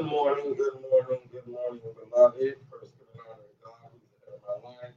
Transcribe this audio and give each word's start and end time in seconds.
Good 0.00 0.08
morning, 0.08 0.54
good 0.54 0.80
morning, 0.80 1.20
good 1.30 1.46
morning, 1.46 1.82
beloved. 1.94 2.56
First, 2.70 2.94
give 2.96 3.06
honor 3.20 3.42
to 3.42 3.54
God 3.62 3.90
who's 3.92 4.00
the 4.24 4.32
my 4.48 4.70
life. 4.70 4.94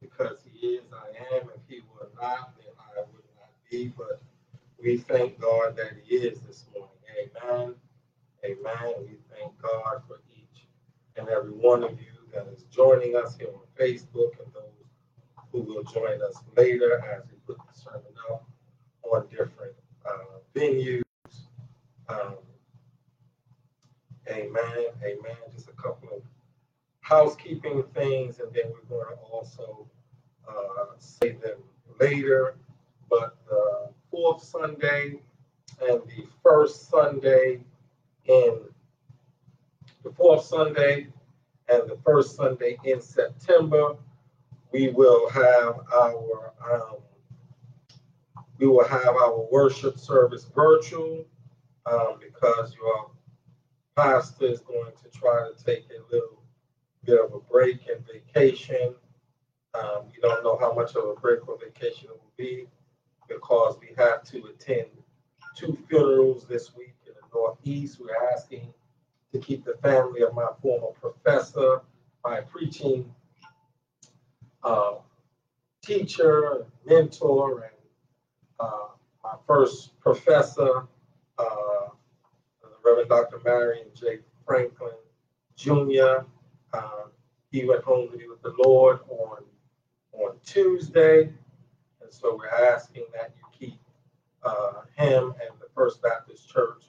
Because 0.00 0.38
he 0.44 0.66
is, 0.66 0.82
I 0.92 1.36
am. 1.36 1.50
If 1.54 1.60
he 1.68 1.82
were 1.82 2.08
not, 2.20 2.56
then 2.56 2.74
I 2.76 3.02
would 3.02 3.22
not 3.36 3.52
be. 3.70 3.94
But 3.96 4.20
we 4.82 4.96
thank 4.96 5.40
God 5.40 5.76
that 5.76 5.92
he 6.02 6.16
is 6.16 6.40
this 6.40 6.64
morning. 6.74 6.90
Amen. 7.46 7.76
Amen. 8.44 8.94
We 9.06 9.18
thank 9.30 9.56
God 9.62 10.02
for 10.08 10.20
each 10.36 10.66
and 11.16 11.28
every 11.28 11.52
one 11.52 11.84
of 11.84 11.92
you 11.92 12.18
that 12.32 12.48
is 12.48 12.64
joining 12.72 13.14
us 13.14 13.36
here 13.38 13.50
on 13.54 13.60
Facebook 13.78 14.32
and 14.44 14.52
those 14.52 14.90
who 15.52 15.60
will 15.60 15.84
join 15.84 16.20
us 16.22 16.42
later 16.56 17.00
as 17.14 17.22
we 17.30 17.36
put 17.46 17.58
the 17.58 17.78
sermon 17.78 18.02
out 18.32 18.42
on 19.04 19.28
different 19.28 19.74
uh, 20.04 20.40
venues. 20.56 21.02
Um, 22.08 22.34
amen. 24.28 24.86
Amen. 25.02 25.36
Just 25.52 25.68
a 25.68 25.72
couple 25.72 26.08
of 26.10 26.22
housekeeping 27.00 27.84
things, 27.94 28.40
and 28.40 28.52
then 28.54 28.64
we're 28.72 28.98
going 28.98 29.16
to 29.16 29.22
also 29.22 29.86
uh, 30.48 30.94
say 30.98 31.32
them 31.32 31.58
later. 32.00 32.56
But 33.10 33.36
the 33.48 33.90
fourth 34.10 34.42
Sunday 34.42 35.20
and 35.80 36.00
the 36.06 36.26
first 36.42 36.88
Sunday 36.88 37.60
in 38.26 38.60
the 40.02 40.12
fourth 40.12 40.44
Sunday 40.44 41.08
and 41.68 41.88
the 41.88 41.98
first 42.04 42.36
Sunday 42.36 42.78
in 42.84 43.00
September, 43.00 43.96
we 44.72 44.88
will 44.88 45.28
have 45.30 45.80
our 45.92 46.52
um, 46.70 46.96
we 48.58 48.66
will 48.66 48.86
have 48.86 49.16
our 49.16 49.46
worship 49.50 49.98
service 49.98 50.46
virtual 50.54 51.24
um, 51.86 52.18
because 52.20 52.74
your 52.74 53.10
pastor 53.96 54.46
is 54.46 54.60
going 54.60 54.92
to 55.02 55.18
try 55.18 55.48
to 55.48 55.64
take 55.64 55.86
a 55.90 56.12
little 56.12 56.42
bit 57.04 57.20
of 57.20 57.32
a 57.32 57.40
break 57.40 57.86
and 57.88 58.04
vacation. 58.06 58.94
Um, 59.74 60.06
we 60.12 60.20
don't 60.20 60.42
know 60.42 60.56
how 60.58 60.72
much 60.72 60.94
of 60.94 61.04
a 61.04 61.14
break 61.14 61.46
or 61.48 61.58
vacation 61.58 62.08
it 62.08 62.10
will 62.10 62.32
be 62.36 62.66
because 63.28 63.76
we 63.80 63.94
have 63.96 64.24
to 64.24 64.44
attend 64.46 64.88
two 65.56 65.78
funerals 65.88 66.46
this 66.46 66.74
week 66.76 66.94
in 67.06 67.12
the 67.14 67.38
Northeast. 67.38 68.00
We're 68.00 68.32
asking 68.32 68.72
to 69.32 69.38
keep 69.38 69.64
the 69.64 69.74
family 69.82 70.22
of 70.22 70.34
my 70.34 70.48
former 70.62 70.92
professor, 71.00 71.82
my 72.24 72.40
preaching 72.40 73.12
uh, 74.62 74.94
teacher, 75.82 76.66
mentor, 76.86 77.64
and 77.64 77.72
uh, 78.58 78.88
my 79.22 79.34
first 79.46 79.98
professor, 80.00 80.86
uh, 81.38 81.63
Reverend 82.94 83.08
Dr. 83.08 83.40
Marion 83.44 83.86
J. 83.92 84.18
Franklin 84.46 84.94
Jr. 85.56 86.24
Uh, 86.72 87.06
he 87.50 87.64
went 87.64 87.82
home 87.82 88.08
to 88.10 88.16
be 88.16 88.28
with 88.28 88.42
the 88.42 88.54
Lord 88.64 89.00
on 89.08 89.38
on 90.12 90.36
Tuesday, 90.44 91.22
and 91.22 92.10
so 92.10 92.36
we're 92.36 92.48
asking 92.48 93.04
that 93.12 93.32
you 93.36 93.66
keep 93.68 93.80
uh, 94.44 94.82
him 94.96 95.34
and 95.40 95.58
the 95.60 95.66
First 95.74 96.02
Baptist 96.02 96.48
Church 96.48 96.84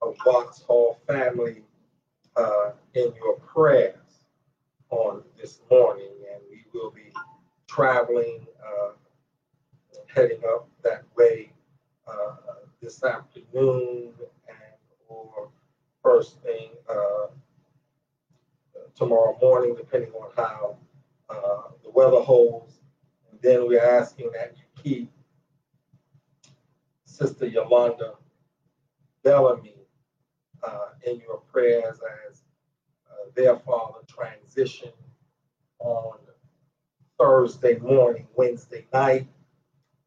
of 0.00 0.14
Vauxhall 0.24 1.00
family 1.08 1.64
uh, 2.36 2.70
in 2.94 3.12
your 3.16 3.34
prayers 3.40 4.26
on 4.90 5.24
this 5.40 5.60
morning, 5.68 6.12
and 6.32 6.40
we 6.48 6.64
will 6.72 6.92
be 6.92 7.12
traveling, 7.66 8.46
uh, 8.64 8.90
heading 10.06 10.40
up 10.48 10.68
that 10.84 11.02
way 11.16 11.50
uh, 12.06 12.36
this 12.80 13.02
afternoon 13.02 14.12
or 15.08 15.50
first 16.02 16.40
thing 16.42 16.70
uh, 16.88 17.26
tomorrow 18.94 19.36
morning, 19.40 19.74
depending 19.76 20.12
on 20.12 20.30
how 20.36 20.78
uh, 21.28 21.70
the 21.82 21.90
weather 21.90 22.20
holds. 22.20 22.80
And 23.30 23.40
then 23.42 23.66
we're 23.66 23.84
asking 23.84 24.30
that 24.32 24.54
you 24.56 24.82
keep 24.82 25.12
Sister 27.04 27.46
Yolanda 27.46 28.14
Bellamy 29.22 29.74
uh, 30.62 30.88
in 31.06 31.20
your 31.20 31.38
prayers 31.52 31.98
as 32.28 32.42
uh, 33.10 33.30
their 33.34 33.56
father 33.56 34.00
transitioned 34.06 34.92
on 35.80 36.18
Thursday 37.18 37.78
morning, 37.78 38.26
Wednesday 38.36 38.86
night, 38.92 39.26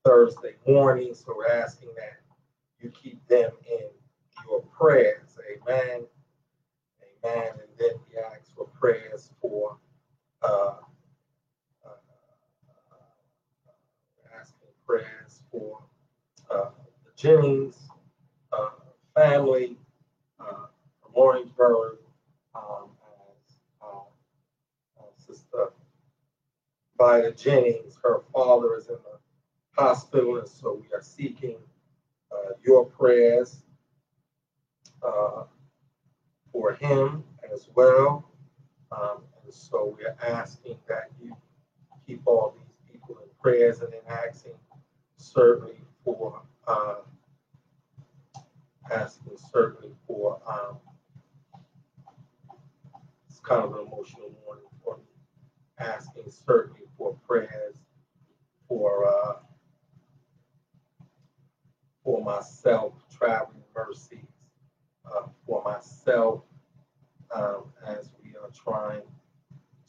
Thursday 0.05 0.55
morning. 0.67 1.13
So 1.13 1.33
we're 1.35 1.47
asking 1.47 1.89
that 1.97 2.19
you 2.79 2.89
keep 2.89 3.25
them 3.27 3.51
in 3.69 3.89
your 4.47 4.61
prayers. 4.61 5.37
Amen. 5.51 6.05
Amen. 7.25 7.47
And 7.53 7.69
then 7.77 7.91
we 8.09 8.17
ask 8.19 8.53
for 8.55 8.65
prayers 8.79 9.29
for 9.41 9.77
uh, 10.41 10.75
uh, 11.85 11.89
asking 14.39 14.69
prayers 14.85 15.43
for 15.51 15.79
uh, 16.49 16.69
the 17.05 17.11
Jennings 17.15 17.77
uh, 18.51 18.69
family 19.15 19.77
uh, 20.39 20.67
from 21.01 21.11
Orangeburg, 21.13 21.97
um, 22.55 22.89
as 23.11 23.57
uh, 23.81 23.99
uh, 24.99 25.03
Sister 25.17 25.71
Vida 26.97 27.31
Jennings, 27.31 27.97
her 28.03 28.21
father 28.33 28.75
is 28.75 28.87
in 28.87 28.95
the 28.95 29.81
hospital, 29.81 30.37
and 30.37 30.47
so 30.47 30.81
we 30.81 30.93
are 30.95 31.01
seeking 31.01 31.57
uh, 32.31 32.53
your 32.65 32.85
prayers 32.85 33.63
uh, 35.03 35.43
for 36.51 36.73
him 36.73 37.23
as 37.53 37.67
well. 37.75 38.29
Um, 38.91 39.23
and 39.43 39.53
so 39.53 39.95
we're 39.97 40.15
asking 40.27 40.77
that 40.87 41.09
you 41.21 41.35
keep 42.05 42.21
all 42.25 42.53
these 42.57 42.75
people 42.91 43.17
in 43.21 43.29
prayers 43.41 43.81
and 43.81 43.93
in 43.93 43.99
asking 44.07 44.53
certainly 45.17 45.75
for 46.03 46.41
uh, 46.67 46.95
asking 48.91 49.37
certainly 49.51 49.91
for 50.07 50.39
um, 50.47 50.77
it's 53.29 53.39
kind 53.39 53.63
of 53.63 53.73
an 53.73 53.79
emotional 53.87 54.31
morning 54.45 54.65
for 54.83 54.97
me 54.97 55.03
asking 55.79 56.23
certainly 56.29 56.81
for 56.97 57.15
prayers 57.27 57.75
for 58.67 59.07
uh, 59.07 59.33
for 62.03 62.23
myself 62.23 62.93
traveling 63.15 63.63
mercies 63.75 64.30
uh, 65.15 65.23
for 65.45 65.63
myself 65.63 66.41
um, 67.33 67.63
as 67.85 68.09
we 68.23 68.31
are 68.35 68.49
trying 68.53 69.01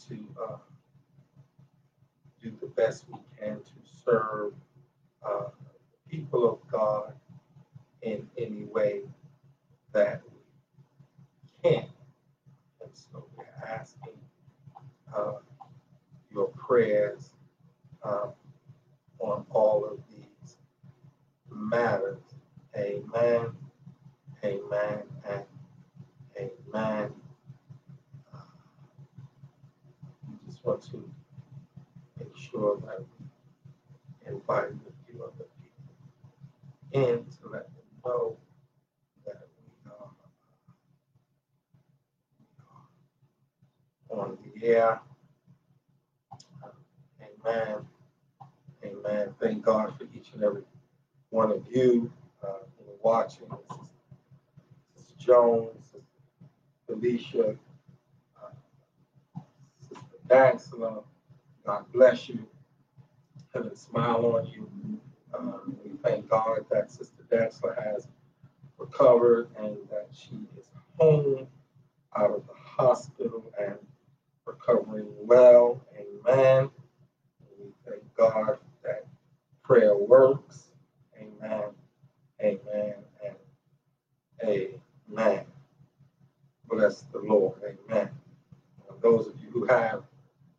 to 0.08 0.18
uh, 0.42 0.56
do 2.42 2.52
the 2.60 2.66
best 2.68 3.04
we 3.10 3.18
can 3.38 3.56
to 3.56 4.02
serve 4.04 4.52
uh, 5.24 5.48
people 6.08 6.48
of 6.48 6.58
God 6.70 7.14
in 8.02 8.28
any 8.36 8.64
way 8.64 9.02
that 9.92 10.22
we 11.62 11.70
can. 11.70 11.86
And 12.80 12.90
so 12.92 13.24
we're 13.36 13.68
asking 13.68 14.18
uh, 15.16 15.34
your 16.30 16.48
prayers 16.48 17.30
um, 18.02 18.30
on 19.20 19.46
all 19.50 19.84
of 19.84 19.98
these 20.10 20.56
matters. 21.50 22.18
Amen, 22.76 23.52
amen, 24.44 25.02
and 25.28 25.44
amen. 26.38 27.12
We 30.28 30.34
just 30.50 30.64
want 30.64 30.82
to 30.90 31.10
make 32.18 32.36
sure 32.36 32.80
that 32.86 33.00
we 33.00 34.32
invite 34.32 34.64
a 34.70 35.12
few 35.12 35.22
other 35.22 35.46
people 35.60 35.94
in 36.92 37.24
to 37.24 37.48
let 37.52 37.66
them 37.66 37.84
know 38.04 38.36
that 39.26 39.48
we 39.58 39.90
are 44.16 44.20
on 44.20 44.38
the 44.42 44.66
air. 44.66 45.00
Amen. 47.46 47.86
Amen. 48.84 49.34
Thank 49.40 49.64
God 49.64 49.94
for 49.98 50.04
each 50.16 50.30
and 50.34 50.42
every 50.44 50.62
one 51.30 51.50
of 51.50 51.64
you 51.70 52.12
uh, 52.42 52.58
watching. 53.02 53.46
Jones, 55.32 55.94
Felicia, 56.86 57.56
uh, 58.36 58.50
Sister 59.80 60.18
Daxla. 60.28 61.02
God 61.64 61.84
bless 61.90 62.28
you. 62.28 62.46
Heaven 63.54 63.74
smile 63.74 64.26
on 64.26 64.46
you. 64.46 64.68
Um, 65.32 65.78
we 65.82 65.92
thank 66.04 66.28
God 66.28 66.66
that 66.70 66.90
Sister 66.90 67.22
Daxla 67.30 67.82
has 67.82 68.08
recovered 68.76 69.48
and 69.58 69.78
that 69.90 70.08
she 70.12 70.38
is 70.60 70.68
home 70.98 71.46
out 72.14 72.30
of 72.32 72.46
the 72.46 72.54
hospital 72.54 73.50
and 73.58 73.76
recovering 74.44 75.08
well. 75.18 75.80
Amen. 75.96 76.68
We 77.58 77.70
thank 77.88 78.02
God 78.16 78.58
that 78.84 79.06
prayer 79.64 79.96
works. 79.96 80.72
Amen. 81.18 81.70
Amen. 82.42 82.94
And 83.24 83.36
amen. 84.44 84.80
Bless 86.68 87.02
the 87.12 87.18
Lord. 87.18 87.60
Amen. 87.90 88.08
Those 89.00 89.26
of 89.26 89.34
you 89.40 89.50
who 89.50 89.64
have 89.66 90.04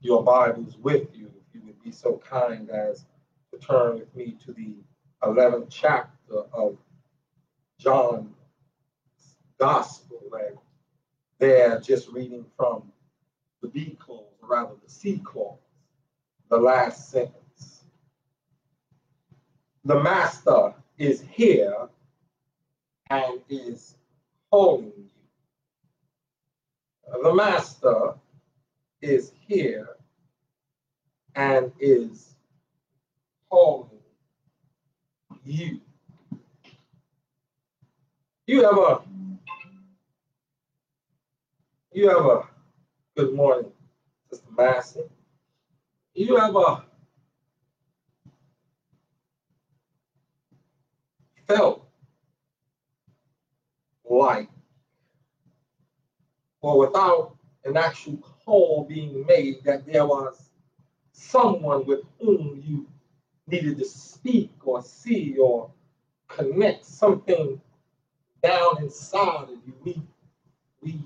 your 0.02 0.24
Bibles 0.24 0.78
with 0.78 1.08
you, 1.16 1.28
if 1.28 1.56
you 1.56 1.62
would 1.66 1.82
be 1.82 1.92
so 1.92 2.22
kind 2.28 2.70
as 2.70 3.06
to 3.52 3.58
turn 3.58 4.00
with 4.00 4.14
me 4.16 4.36
to 4.46 4.52
the 4.52 4.76
11th 5.24 5.68
chapter 5.70 6.44
of 6.54 6.78
John's 7.80 8.36
Gospel. 9.60 10.20
And 10.34 10.58
there, 11.40 11.80
just 11.80 12.10
reading 12.10 12.46
from 12.58 12.92
the 13.62 13.68
B 13.70 13.98
clause, 14.00 14.26
or 14.42 14.50
rather 14.50 14.74
the 14.84 14.90
C 14.90 15.20
clause, 15.24 15.58
the 16.50 16.58
last 16.58 17.10
sentence. 17.10 17.86
The 19.86 20.00
Master 20.00 20.74
is 20.98 21.24
here 21.32 21.88
and 23.10 23.42
is 23.50 23.96
calling 24.54 24.94
you. 24.96 25.10
The 27.24 27.34
Master 27.34 28.14
is 29.02 29.32
here 29.48 29.98
and 31.34 31.72
is 31.80 32.36
calling 33.50 33.90
you. 35.44 35.82
You 38.46 38.64
have 38.64 38.78
a 38.78 39.02
you 41.92 42.10
have 42.10 42.24
a 42.24 42.48
good 43.18 43.34
morning, 43.34 43.72
Sister 44.30 44.50
Massey. 44.56 45.02
You 46.14 46.36
have 46.36 46.56
a 46.56 46.84
felt 51.48 51.88
like 54.10 54.50
or 56.62 56.80
without 56.80 57.36
an 57.66 57.78
actual 57.78 58.18
call 58.18 58.86
being 58.88 59.26
made 59.26 59.64
that 59.64 59.86
there 59.86 60.06
was 60.06 60.50
someone 61.12 61.86
with 61.86 62.02
whom 62.20 62.62
you 62.66 62.88
needed 63.48 63.78
to 63.78 63.86
speak 63.86 64.52
or 64.66 64.82
see 64.82 65.36
or 65.38 65.70
connect 66.28 66.86
something 66.86 67.60
down 68.42 68.78
inside 68.82 69.44
of 69.44 69.58
you. 69.66 69.74
We, 69.84 70.02
we 70.82 71.00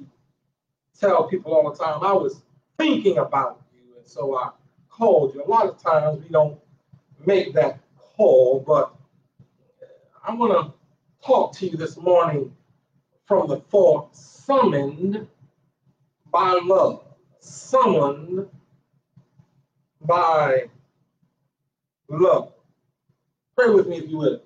tell 1.00 1.28
people 1.28 1.54
all 1.54 1.72
the 1.72 1.78
time, 1.78 2.04
I 2.04 2.14
was 2.14 2.42
thinking 2.78 3.18
about 3.18 3.62
you, 3.76 3.98
and 3.98 4.06
so 4.08 4.38
I 4.38 4.52
called 4.90 5.36
you. 5.36 5.44
A 5.44 5.50
lot 5.50 5.68
of 5.68 5.82
times 5.82 6.24
we 6.24 6.30
don't 6.30 6.60
make 7.26 7.54
that 7.54 7.80
call, 7.98 8.64
but 8.66 8.94
I 10.26 10.34
want 10.34 10.54
to 10.54 10.74
talk 11.26 11.54
to 11.58 11.68
you 11.68 11.78
this 11.78 11.98
morning 11.98 12.56
from 13.28 13.48
the 13.48 13.58
thought 13.58 14.16
summoned 14.16 15.28
by 16.32 16.60
love, 16.64 17.04
summoned 17.40 18.48
by 20.02 20.70
love. 22.08 22.54
Pray 23.58 23.74
with 23.74 23.88
me 23.88 23.98
if 23.98 24.10
you 24.10 24.18
will. 24.18 24.42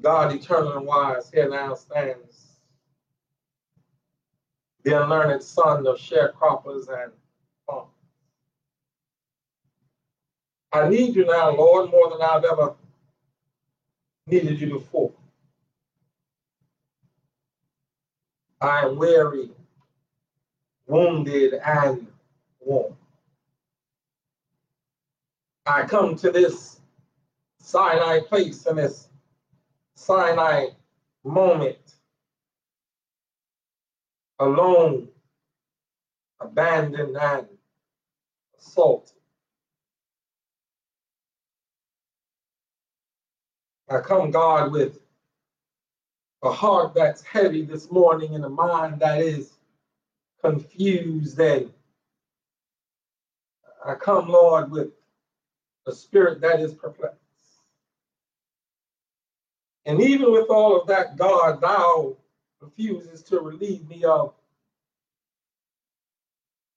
God, 0.00 0.34
eternal 0.34 0.78
and 0.78 0.86
wise, 0.86 1.30
here 1.30 1.48
now 1.48 1.74
stands 1.74 2.56
the 4.82 5.00
unlearned 5.00 5.42
son 5.42 5.86
of 5.86 5.96
sharecroppers 5.96 6.88
and 6.88 7.12
I 10.72 10.88
need 10.88 11.14
you 11.14 11.26
now, 11.26 11.54
Lord, 11.54 11.90
more 11.90 12.10
than 12.10 12.22
I've 12.22 12.44
ever 12.44 12.74
needed 14.26 14.60
you 14.60 14.70
before. 14.70 15.12
I 18.60 18.86
am 18.86 18.96
weary, 18.96 19.50
wounded, 20.86 21.54
and 21.54 22.06
worn. 22.60 22.94
I 25.66 25.84
come 25.84 26.16
to 26.16 26.30
this 26.30 26.80
Sinai 27.58 28.20
place 28.20 28.64
and 28.66 28.78
this 28.78 29.08
Sinai 29.94 30.68
moment 31.22 31.96
alone, 34.38 35.08
abandoned, 36.40 37.16
and 37.16 37.46
assaulted. 38.58 39.21
I 43.92 44.00
come, 44.00 44.30
God, 44.30 44.72
with 44.72 45.00
a 46.42 46.50
heart 46.50 46.94
that's 46.94 47.22
heavy 47.22 47.62
this 47.64 47.90
morning 47.90 48.34
and 48.34 48.44
a 48.44 48.48
mind 48.48 49.00
that 49.00 49.20
is 49.20 49.52
confused. 50.42 51.38
And 51.38 51.72
I 53.84 53.94
come, 53.94 54.28
Lord, 54.28 54.70
with 54.70 54.90
a 55.86 55.92
spirit 55.92 56.40
that 56.40 56.60
is 56.60 56.74
perplexed. 56.74 57.18
And 59.84 60.00
even 60.00 60.32
with 60.32 60.48
all 60.48 60.80
of 60.80 60.86
that, 60.88 61.16
God, 61.16 61.60
thou 61.60 62.16
refuses 62.60 63.22
to 63.24 63.40
relieve 63.40 63.88
me 63.88 64.04
of 64.04 64.32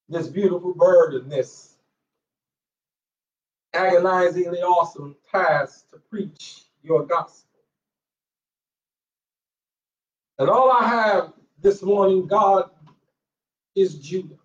this 0.10 0.28
beautiful 0.28 0.74
burden, 0.74 1.30
this 1.30 1.76
agonizingly 3.74 4.60
awesome 4.62 5.16
task 5.32 5.90
to 5.92 5.98
preach 5.98 6.65
your 6.86 7.06
gospel. 7.06 7.50
And 10.38 10.50
all 10.50 10.72
I 10.72 10.88
have 10.88 11.34
this 11.62 11.82
morning, 11.82 12.28
God, 12.28 12.70
is 13.76 13.96
Judah. 13.96 14.36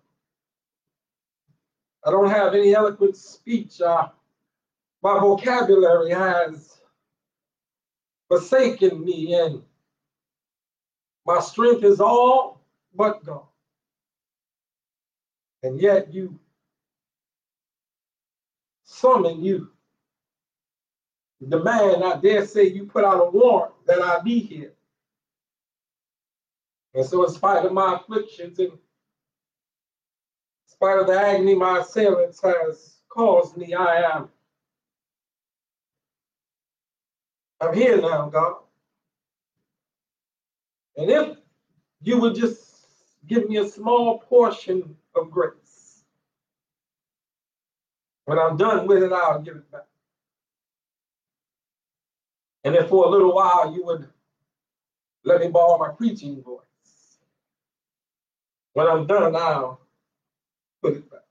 I 2.05 2.11
don't 2.11 2.29
have 2.29 2.53
any 2.55 2.73
eloquent 2.73 3.15
speech. 3.15 3.81
Uh, 3.81 4.09
my 5.03 5.19
vocabulary 5.19 6.11
has 6.11 6.79
forsaken 8.27 9.03
me, 9.03 9.35
and 9.35 9.61
my 11.25 11.39
strength 11.39 11.83
is 11.83 11.99
all 11.99 12.61
but 12.95 13.23
gone. 13.25 13.43
And 15.63 15.79
yet 15.79 16.13
you 16.13 16.39
summon 18.83 19.43
you. 19.43 19.69
Demand, 21.47 22.03
I 22.03 22.19
dare 22.19 22.45
say, 22.45 22.67
you 22.67 22.85
put 22.85 23.03
out 23.03 23.27
a 23.27 23.29
warrant 23.31 23.73
that 23.87 24.01
I 24.01 24.19
be 24.19 24.39
here. 24.39 24.73
And 26.93 27.05
so, 27.05 27.25
in 27.25 27.31
spite 27.31 27.65
of 27.65 27.71
my 27.71 27.95
afflictions 27.95 28.59
and 28.59 28.73
in 28.73 28.77
spite 30.67 30.99
of 30.99 31.07
the 31.07 31.19
agony 31.19 31.55
my 31.55 31.79
assailants 31.79 32.41
has 32.41 32.97
caused 33.09 33.57
me, 33.57 33.73
I 33.73 34.01
am. 34.01 34.29
I'm 37.59 37.73
here 37.73 37.99
now, 37.99 38.29
God. 38.29 38.57
And 40.97 41.09
if 41.09 41.37
you 42.01 42.19
would 42.19 42.35
just 42.35 42.85
give 43.27 43.49
me 43.49 43.57
a 43.57 43.67
small 43.67 44.19
portion 44.19 44.95
of 45.15 45.31
grace, 45.31 46.03
when 48.25 48.37
I'm 48.37 48.57
done 48.57 48.85
with 48.85 49.03
it, 49.03 49.11
I'll 49.11 49.41
give 49.41 49.55
it 49.55 49.71
back. 49.71 49.90
And 52.63 52.75
then 52.75 52.87
for 52.87 53.05
a 53.05 53.09
little 53.09 53.33
while 53.33 53.73
you 53.73 53.85
would 53.85 54.07
let 55.23 55.41
me 55.41 55.47
borrow 55.47 55.77
my 55.77 55.89
preaching 55.89 56.41
voice, 56.41 56.61
when 58.73 58.87
I'm 58.87 59.05
done, 59.05 59.35
I'll 59.35 59.81
put 60.81 60.93
it 60.93 61.09
back. 61.09 61.21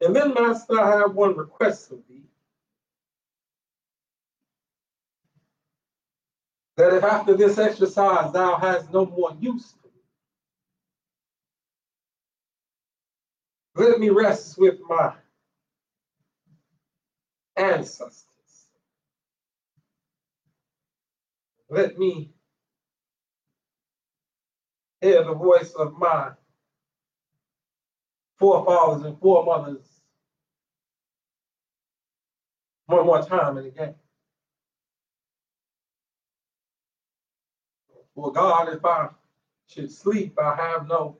And 0.00 0.14
then, 0.14 0.34
Master, 0.34 0.80
I 0.80 0.98
have 0.98 1.14
one 1.14 1.36
request 1.36 1.92
of 1.92 1.98
thee. 2.08 2.24
That 6.76 6.94
if 6.94 7.04
after 7.04 7.36
this 7.36 7.58
exercise 7.58 8.32
thou 8.32 8.56
hast 8.56 8.92
no 8.92 9.06
more 9.06 9.36
use 9.40 9.74
for 9.80 9.88
me, 13.84 13.88
let 13.88 14.00
me 14.00 14.08
rest 14.08 14.58
with 14.58 14.80
my 14.88 15.14
ancestors. 17.56 18.31
Let 21.72 21.98
me 21.98 22.30
hear 25.00 25.24
the 25.24 25.32
voice 25.32 25.72
of 25.72 25.94
my 25.98 26.32
forefathers 28.38 29.06
and 29.06 29.18
foremothers 29.18 30.02
one 32.84 33.06
more 33.06 33.22
time 33.22 33.56
and 33.56 33.68
again. 33.68 33.94
For 38.14 38.32
God, 38.32 38.68
if 38.68 38.84
I 38.84 39.08
should 39.66 39.90
sleep, 39.90 40.38
I 40.38 40.54
have 40.54 40.86
no 40.86 41.16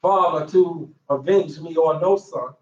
father 0.00 0.46
to 0.52 0.94
avenge 1.10 1.58
me 1.58 1.74
or 1.74 1.98
no 1.98 2.16
son. 2.16 2.54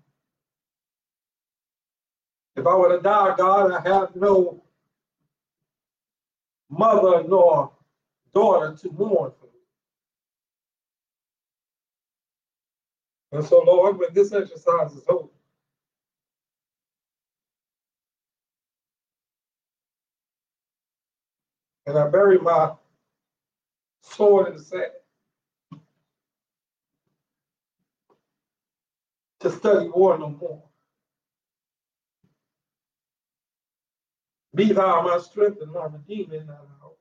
If 2.56 2.66
I 2.66 2.74
were 2.74 2.96
to 2.96 3.02
die, 3.02 3.34
God, 3.36 3.70
I 3.70 3.80
have 3.86 4.16
no 4.16 4.63
mother 6.78 7.24
nor 7.28 7.72
daughter 8.34 8.76
to 8.76 8.90
mourn 8.92 9.32
for 9.40 9.46
me. 9.46 9.52
And 13.32 13.44
so, 13.44 13.62
Lord, 13.62 13.98
when 13.98 14.12
this 14.14 14.32
exercise 14.32 14.92
is 14.92 15.04
over, 15.08 15.28
and 21.86 21.98
I 21.98 22.08
bury 22.08 22.38
my 22.38 22.72
sword 24.02 24.48
in 24.48 24.56
the 24.56 24.62
sand 24.62 24.92
to 29.40 29.50
study 29.50 29.88
war 29.88 30.18
no 30.18 30.30
more. 30.30 30.62
Be 34.54 34.72
thou 34.72 35.02
my 35.02 35.18
strength 35.18 35.60
and 35.60 35.72
my 35.72 35.86
redeemer 35.86 36.34
in 36.36 36.46
thine 36.46 36.56
house. 36.80 36.96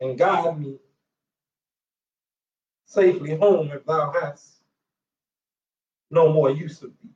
And 0.00 0.18
guide 0.18 0.58
me 0.58 0.78
safely 2.86 3.36
home 3.36 3.70
if 3.72 3.84
thou 3.84 4.12
hast 4.12 4.62
no 6.10 6.32
more 6.32 6.50
use 6.50 6.82
of 6.82 6.90
thee. 7.02 7.10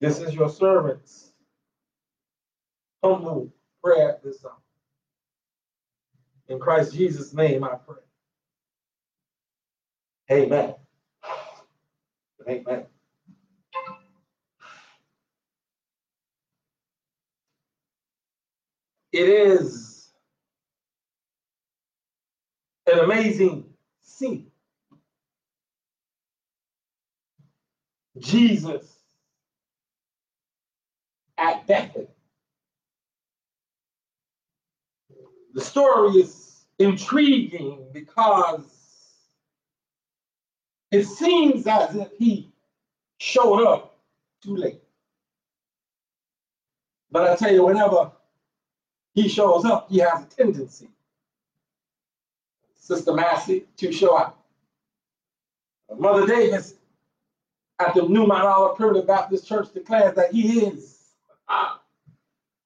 This 0.00 0.20
is 0.20 0.34
your 0.34 0.48
servant's 0.48 1.32
humble 3.02 3.52
prayer 3.82 4.10
at 4.10 4.22
this 4.22 4.44
hour. 4.44 4.52
In 6.48 6.58
Christ 6.58 6.94
Jesus' 6.94 7.34
name 7.34 7.64
I 7.64 7.74
pray. 7.74 7.96
Amen. 10.30 10.74
Amen. 12.48 12.86
It 19.18 19.28
is 19.28 20.10
an 22.86 23.00
amazing 23.00 23.64
scene. 24.00 24.52
Jesus 28.16 29.00
at 31.36 31.66
Bethany. 31.66 32.06
The 35.52 35.62
story 35.62 36.20
is 36.20 36.60
intriguing 36.78 37.88
because 37.92 38.70
it 40.92 41.06
seems 41.06 41.66
as 41.66 41.96
if 41.96 42.12
he 42.20 42.52
showed 43.18 43.64
up 43.64 43.98
too 44.44 44.54
late. 44.54 44.80
But 47.10 47.28
I 47.28 47.34
tell 47.34 47.52
you, 47.52 47.64
whenever 47.64 48.12
he 49.22 49.28
shows 49.28 49.64
up, 49.64 49.90
he 49.90 49.98
has 49.98 50.22
a 50.22 50.26
tendency, 50.26 50.88
Sister 52.74 53.12
Massey, 53.12 53.66
to 53.76 53.90
show 53.90 54.16
up. 54.16 54.44
Mother 55.98 56.24
Davis 56.24 56.74
at 57.80 57.94
the 57.94 58.02
New 58.02 58.26
Mount 58.26 58.46
Olive 58.46 58.76
Primitive 58.76 59.08
Baptist 59.08 59.48
Church 59.48 59.72
declares 59.72 60.14
that 60.14 60.32
he 60.32 60.60
is 60.60 61.00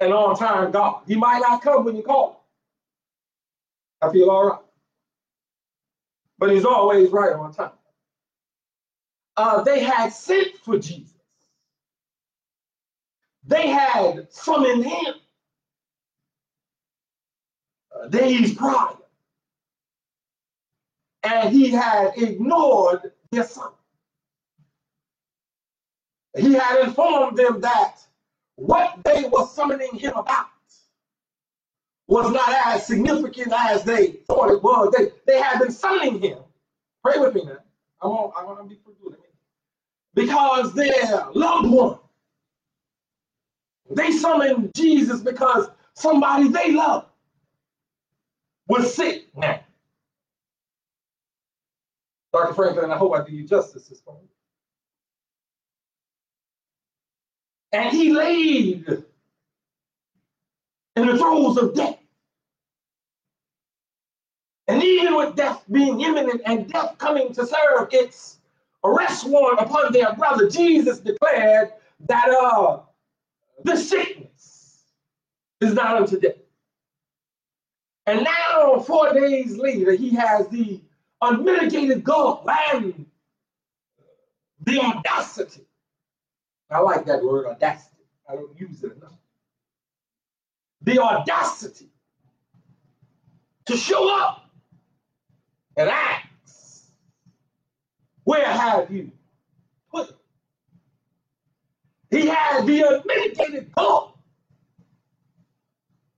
an 0.01 0.13
on-time 0.13 0.73
God. 0.73 1.03
He 1.07 1.17
might 1.17 1.41
not 1.41 1.63
come 1.63 1.85
when 1.85 1.97
you 1.97 2.03
call 2.03 2.31
him. 4.03 4.09
I 4.09 4.13
feel 4.13 4.29
all 4.29 4.49
right. 4.51 4.59
But 6.39 6.51
he's 6.51 6.67
always 6.67 7.11
right 7.11 7.33
on 7.33 7.55
time. 7.55 7.71
Uh, 9.39 9.63
they 9.63 9.83
had 9.83 10.13
sent 10.13 10.59
for 10.59 10.79
Jesus. 10.79 11.15
They 13.45 13.69
had 13.69 14.31
summoned 14.31 14.85
him 14.85 15.15
days 18.11 18.55
prior. 18.55 18.97
And 21.23 21.53
he 21.53 21.71
had 21.71 22.13
ignored 22.17 23.13
their 23.31 23.45
son. 23.45 23.71
He 26.37 26.55
had 26.55 26.81
informed 26.81 27.37
them 27.37 27.61
that 27.61 27.99
what 28.57 28.99
they 29.05 29.25
were 29.31 29.47
summoning 29.47 29.95
him 29.95 30.15
about 30.15 30.47
was 32.09 32.31
not 32.33 32.49
as 32.67 32.87
significant 32.87 33.53
as 33.57 33.85
they 33.85 34.09
thought 34.29 34.51
it 34.51 34.63
was. 34.63 34.93
They, 34.97 35.11
they 35.27 35.41
had 35.41 35.59
been 35.61 35.71
summoning 35.71 36.21
him. 36.21 36.39
Pray 37.05 37.19
with 37.19 37.35
me 37.35 37.45
now. 37.45 37.59
I 38.01 38.07
want, 38.07 38.35
I 38.37 38.45
want 38.45 38.59
to 38.59 38.65
be 38.65 38.81
good. 38.85 39.17
Because 40.15 40.75
their 40.75 41.27
loved 41.35 41.71
one. 41.71 41.99
They 43.91 44.11
summoned 44.11 44.73
Jesus 44.75 45.21
because 45.21 45.69
somebody 45.95 46.49
they 46.49 46.73
love 46.73 47.07
was 48.69 48.95
sick 48.95 49.25
now. 49.37 49.61
Dr. 52.33 52.55
Franklin, 52.55 52.91
I 52.91 52.97
hope 52.97 53.15
I 53.15 53.25
do 53.25 53.33
you 53.33 53.47
justice 53.47 53.89
this 53.89 54.03
morning. 54.07 54.29
And 57.73 57.91
he 57.95 58.13
laid 58.13 58.87
in 60.97 61.07
the 61.07 61.17
throes 61.17 61.57
of 61.57 61.75
death. 61.75 61.99
And 64.69 64.83
even 64.83 65.17
with 65.17 65.37
death 65.37 65.63
being 65.71 66.01
imminent 66.01 66.43
and 66.47 66.71
death 66.71 66.97
coming 66.99 67.33
to 67.35 67.47
serve 67.47 67.89
its 67.93 68.39
arrest 68.85 69.27
warrant 69.27 69.61
upon 69.61 69.93
their 69.93 70.15
brother, 70.15 70.49
Jesus 70.49 71.01
declared 71.01 71.73
that 72.07 72.29
uh, 72.29 72.81
the 73.65 73.77
sickness 73.77 74.85
is 75.61 75.75
not 75.75 75.97
unto 75.97 76.19
death. 76.19 76.37
And 78.07 78.25
now, 78.25 78.81
four 78.81 79.13
days 79.13 79.57
later, 79.57 79.93
he 79.93 80.11
has 80.11 80.49
the 80.49 80.81
unmitigated 81.21 82.03
gall 82.03 82.45
and 82.73 83.07
the 84.61 84.81
audacity. 84.81 85.67
I 86.71 86.81
like 86.81 87.05
that 87.07 87.23
word, 87.23 87.47
audacity. 87.47 88.03
I 88.29 88.35
don't 88.35 88.59
use 88.59 88.83
it 88.83 88.97
enough. 88.97 89.19
The 90.83 90.99
audacity 90.99 91.91
to 93.67 93.77
show 93.77 94.21
up 94.21 94.51
and 95.77 95.89
ask, 95.89 96.87
Where 98.25 98.45
have 98.45 98.91
you 98.91 99.13
put? 99.93 100.17
He 102.11 102.27
has 102.27 102.65
the 102.65 102.83
unmitigated 102.83 103.73
gall 103.73 104.19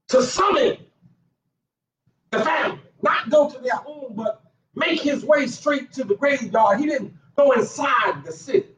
to 0.08 0.22
summon 0.22 0.78
the 2.38 2.44
family, 2.44 2.80
not 3.02 3.30
go 3.30 3.48
to 3.50 3.58
their 3.58 3.76
home, 3.76 4.12
but 4.14 4.42
make 4.74 5.00
his 5.00 5.24
way 5.24 5.46
straight 5.46 5.92
to 5.92 6.04
the 6.04 6.14
graveyard. 6.14 6.80
He 6.80 6.86
didn't 6.86 7.14
go 7.36 7.52
inside 7.52 8.24
the 8.24 8.32
city, 8.32 8.68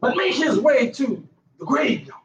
but 0.00 0.16
make 0.16 0.34
his 0.34 0.58
way 0.58 0.90
to 0.90 1.26
the 1.58 1.64
graveyard. 1.64 2.20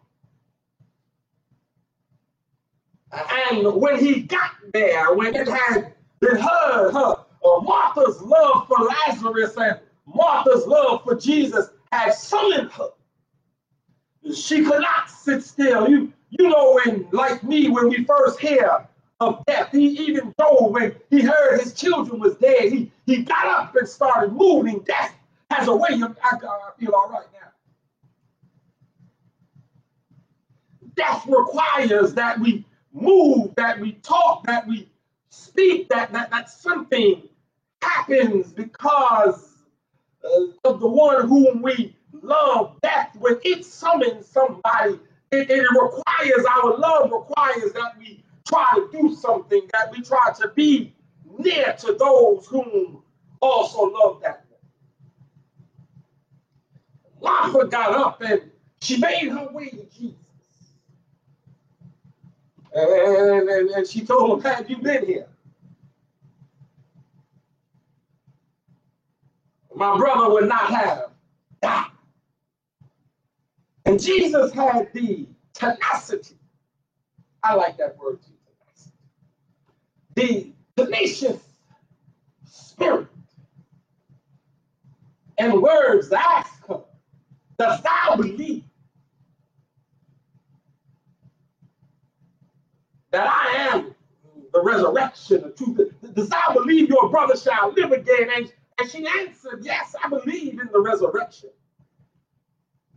And 3.12 3.76
when 3.76 4.00
he 4.00 4.22
got 4.22 4.52
there, 4.74 5.14
when 5.14 5.36
it 5.36 5.48
had 5.48 5.94
been 6.22 6.38
heard, 6.38 6.94
her, 6.94 7.16
uh, 7.44 7.60
Martha's 7.62 8.22
love 8.22 8.68
for 8.68 8.78
Lazarus 8.78 9.58
and 9.58 9.80
Martha's 10.06 10.66
love 10.66 11.04
for 11.04 11.16
Jesus 11.16 11.70
had 11.92 12.14
summoned 12.14 12.72
her. 12.72 12.90
She 14.34 14.64
could 14.64 14.82
not 14.82 15.10
sit 15.10 15.44
still. 15.44 15.90
You, 15.90 16.14
you 16.30 16.50
know, 16.50 16.80
when 16.84 17.08
like 17.12 17.44
me, 17.44 17.70
when 17.70 17.90
we 17.90 18.04
first 18.04 18.40
hear 18.40 18.88
of 19.20 19.44
death, 19.46 19.70
he 19.72 19.88
even 20.08 20.34
Job, 20.40 20.74
when 20.74 20.96
he 21.10 21.22
heard 21.22 21.60
his 21.60 21.74
children 21.74 22.20
was 22.20 22.36
dead, 22.36 22.72
he, 22.72 22.92
he 23.06 23.24
got 23.24 23.46
up 23.48 23.76
and 23.76 23.88
started 23.88 24.34
moving. 24.34 24.80
Death 24.80 25.16
has 25.50 25.68
a 25.68 25.76
way 25.76 25.94
of, 26.02 26.18
I, 26.24 26.38
I 26.38 26.72
feel 26.80 26.94
all 26.94 27.10
right 27.10 27.26
now. 27.34 27.50
Death 30.96 31.26
requires 31.28 32.14
that 32.14 32.40
we 32.40 32.66
move, 32.94 33.54
that 33.56 33.80
we 33.80 33.94
talk, 33.94 34.46
that 34.46 34.68
we 34.68 34.88
speak, 35.30 35.90
that, 35.90 36.12
that, 36.14 36.30
that 36.32 36.50
something 36.50 37.24
happens 37.82 38.54
because 38.54 39.50
of 40.64 40.80
the 40.80 40.88
one 40.88 41.28
whom 41.28 41.62
we 41.62 41.96
love. 42.22 42.78
Death, 42.82 43.16
when 43.20 43.40
it 43.44 43.66
summons 43.66 44.28
somebody 44.28 45.00
it, 45.32 45.50
it 45.50 45.66
requires, 45.72 46.46
our 46.46 46.78
love 46.78 47.12
requires 47.12 47.74
that 47.74 47.98
we 47.98 48.24
try 48.48 48.70
to 48.76 48.90
do 48.92 49.16
something, 49.16 49.62
that 49.74 49.92
we 49.92 50.02
try 50.02 50.32
to 50.42 50.50
be 50.50 50.94
near 51.38 51.74
to 51.80 51.94
those 51.94 52.46
whom 52.48 53.02
also 53.42 53.90
love 53.90 54.22
that 54.22 54.46
Martha 57.22 57.68
got 57.68 57.94
up 57.96 58.22
and 58.22 58.42
she 58.82 58.98
made 58.98 59.30
her 59.30 59.48
way 59.52 59.70
to 59.70 59.86
Jesus. 59.96 60.16
And, 62.74 63.50
and, 63.50 63.70
and 63.70 63.88
she 63.88 64.06
told 64.06 64.40
him, 64.40 64.52
Have 64.52 64.70
you 64.70 64.78
been 64.78 65.06
here? 65.06 65.28
My 69.76 69.98
brother 69.98 70.34
would 70.34 70.48
not 70.48 70.68
have 70.72 71.12
died. 71.62 71.91
Jesus 74.00 74.52
had 74.54 74.92
the 74.94 75.28
tenacity. 75.54 76.38
I 77.44 77.56
like 77.56 77.78
that 77.78 77.98
word 77.98 78.20
too, 78.24 78.34
tenacity. 80.16 80.56
The 80.76 80.86
tenacious 80.86 81.42
spirit 82.46 83.08
and 85.38 85.62
words 85.62 86.12
ask 86.12 86.68
her, 86.68 86.82
Does 87.60 87.82
thou 87.84 88.16
believe 88.18 88.64
that 93.12 93.28
I 93.28 93.70
am 93.74 93.96
the 94.54 94.62
resurrection, 94.64 95.42
the 95.44 95.52
truth? 95.52 95.94
Does 96.16 96.30
thou 96.30 96.54
believe 96.54 96.90
your 96.90 97.10
brother 97.10 97.38
shall 97.38 97.74
live 97.74 97.92
again? 97.94 98.30
And, 98.36 98.54
and 98.80 98.90
she 98.90 99.08
answered, 99.20 99.62
Yes, 99.64 99.96
I 100.04 100.10
believe 100.10 100.60
in 100.60 100.70
the 100.72 100.82
resurrection. 100.82 101.50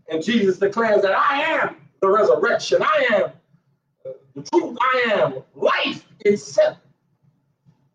And 0.09 0.23
Jesus 0.23 0.59
declares 0.59 1.03
that 1.03 1.13
I 1.13 1.43
am 1.43 1.77
the 2.01 2.09
resurrection. 2.09 2.83
I 2.83 3.09
am 3.13 4.15
the 4.35 4.43
truth. 4.43 4.77
I 4.81 5.05
am 5.15 5.43
life 5.55 6.07
itself. 6.21 6.79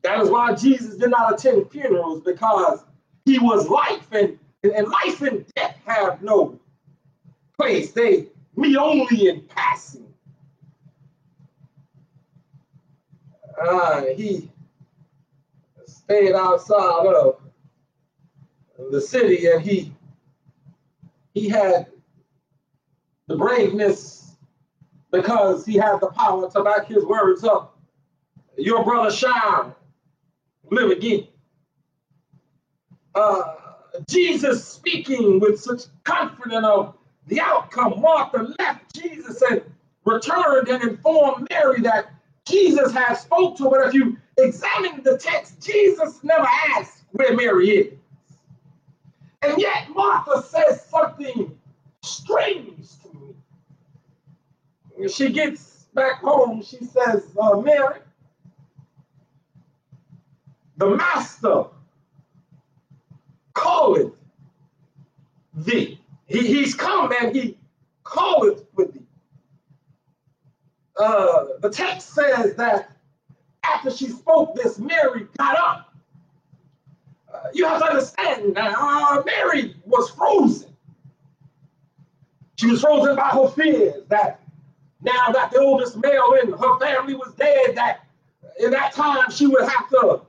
That 0.01 0.21
is 0.21 0.29
why 0.29 0.55
Jesus 0.55 0.95
did 0.95 1.09
not 1.09 1.33
attend 1.33 1.69
funerals 1.71 2.21
because 2.21 2.83
he 3.25 3.37
was 3.37 3.67
life, 3.67 4.07
and, 4.11 4.39
and 4.63 4.87
life 4.87 5.21
and 5.21 5.45
death 5.55 5.77
have 5.85 6.21
no 6.21 6.59
place. 7.59 7.91
They 7.91 8.27
meet 8.55 8.77
only 8.77 9.27
in 9.27 9.41
passing. 9.41 10.07
Uh, 13.61 14.03
he 14.15 14.49
stayed 15.85 16.33
outside 16.33 17.05
of 17.05 17.41
the 18.89 19.01
city 19.01 19.47
and 19.47 19.61
he 19.61 19.93
he 21.33 21.49
had 21.49 21.87
the 23.29 23.37
braveness 23.37 24.35
because 25.11 25.65
he 25.65 25.75
had 25.75 25.99
the 26.01 26.07
power 26.07 26.49
to 26.49 26.63
back 26.63 26.87
his 26.87 27.05
words 27.05 27.43
up. 27.43 27.77
Your 28.57 28.83
brother 28.83 29.11
shall 29.11 29.77
live 30.69 30.89
again. 30.89 31.27
Uh, 33.13 33.53
Jesus 34.09 34.67
speaking 34.67 35.39
with 35.39 35.59
such 35.59 35.83
confidence 36.03 36.65
of 36.65 36.95
the 37.27 37.39
outcome. 37.39 38.01
Martha 38.01 38.53
left 38.57 38.95
Jesus 38.95 39.41
and 39.49 39.61
returned 40.05 40.67
and 40.67 40.83
informed 40.83 41.47
Mary 41.51 41.81
that 41.81 42.11
Jesus 42.45 42.91
had 42.91 43.13
spoke 43.13 43.57
to 43.57 43.65
her. 43.65 43.69
But 43.69 43.87
if 43.89 43.93
you 43.93 44.17
examine 44.39 45.03
the 45.03 45.19
text, 45.19 45.61
Jesus 45.61 46.23
never 46.23 46.47
asked 46.75 47.03
where 47.11 47.35
Mary 47.35 47.69
is. 47.69 47.93
And 49.43 49.59
yet 49.61 49.89
Martha 49.93 50.41
says 50.41 50.83
something 50.85 51.55
strange 52.01 52.89
to. 53.03 53.08
When 54.99 55.07
she 55.07 55.31
gets 55.31 55.87
back 55.93 56.19
home, 56.19 56.61
she 56.61 56.83
says, 56.83 57.31
uh, 57.39 57.61
Mary, 57.61 57.99
the 60.75 60.89
master 60.89 61.67
calleth 63.55 64.11
thee. 65.53 66.01
He, 66.25 66.39
he's 66.47 66.75
come 66.75 67.13
and 67.17 67.33
he 67.33 67.57
calleth 68.05 68.65
with 68.75 68.93
thee. 68.93 69.05
Uh, 70.97 71.45
the 71.61 71.69
text 71.69 72.09
says 72.13 72.55
that 72.55 72.91
after 73.63 73.91
she 73.91 74.09
spoke 74.09 74.53
this, 74.53 74.79
Mary 74.79 75.27
got 75.37 75.57
up. 75.57 75.93
Uh, 77.33 77.39
you 77.53 77.65
have 77.65 77.79
to 77.79 77.85
understand 77.87 78.53
now, 78.53 78.73
uh, 79.17 79.23
Mary 79.25 79.77
was 79.85 80.09
frozen. 80.09 80.75
She 82.57 82.67
was 82.67 82.81
frozen 82.81 83.15
by 83.15 83.29
her 83.29 83.47
fears 83.47 84.03
that 84.09 84.38
now 85.01 85.31
that 85.31 85.51
the 85.51 85.59
oldest 85.59 85.97
male 85.97 86.35
in 86.41 86.51
her 86.51 86.79
family 86.79 87.15
was 87.15 87.33
dead, 87.35 87.75
that 87.75 88.05
in 88.59 88.71
that 88.71 88.93
time 88.93 89.31
she 89.31 89.47
would 89.47 89.67
have 89.67 89.89
to 89.89 89.99
uh, 89.99 90.19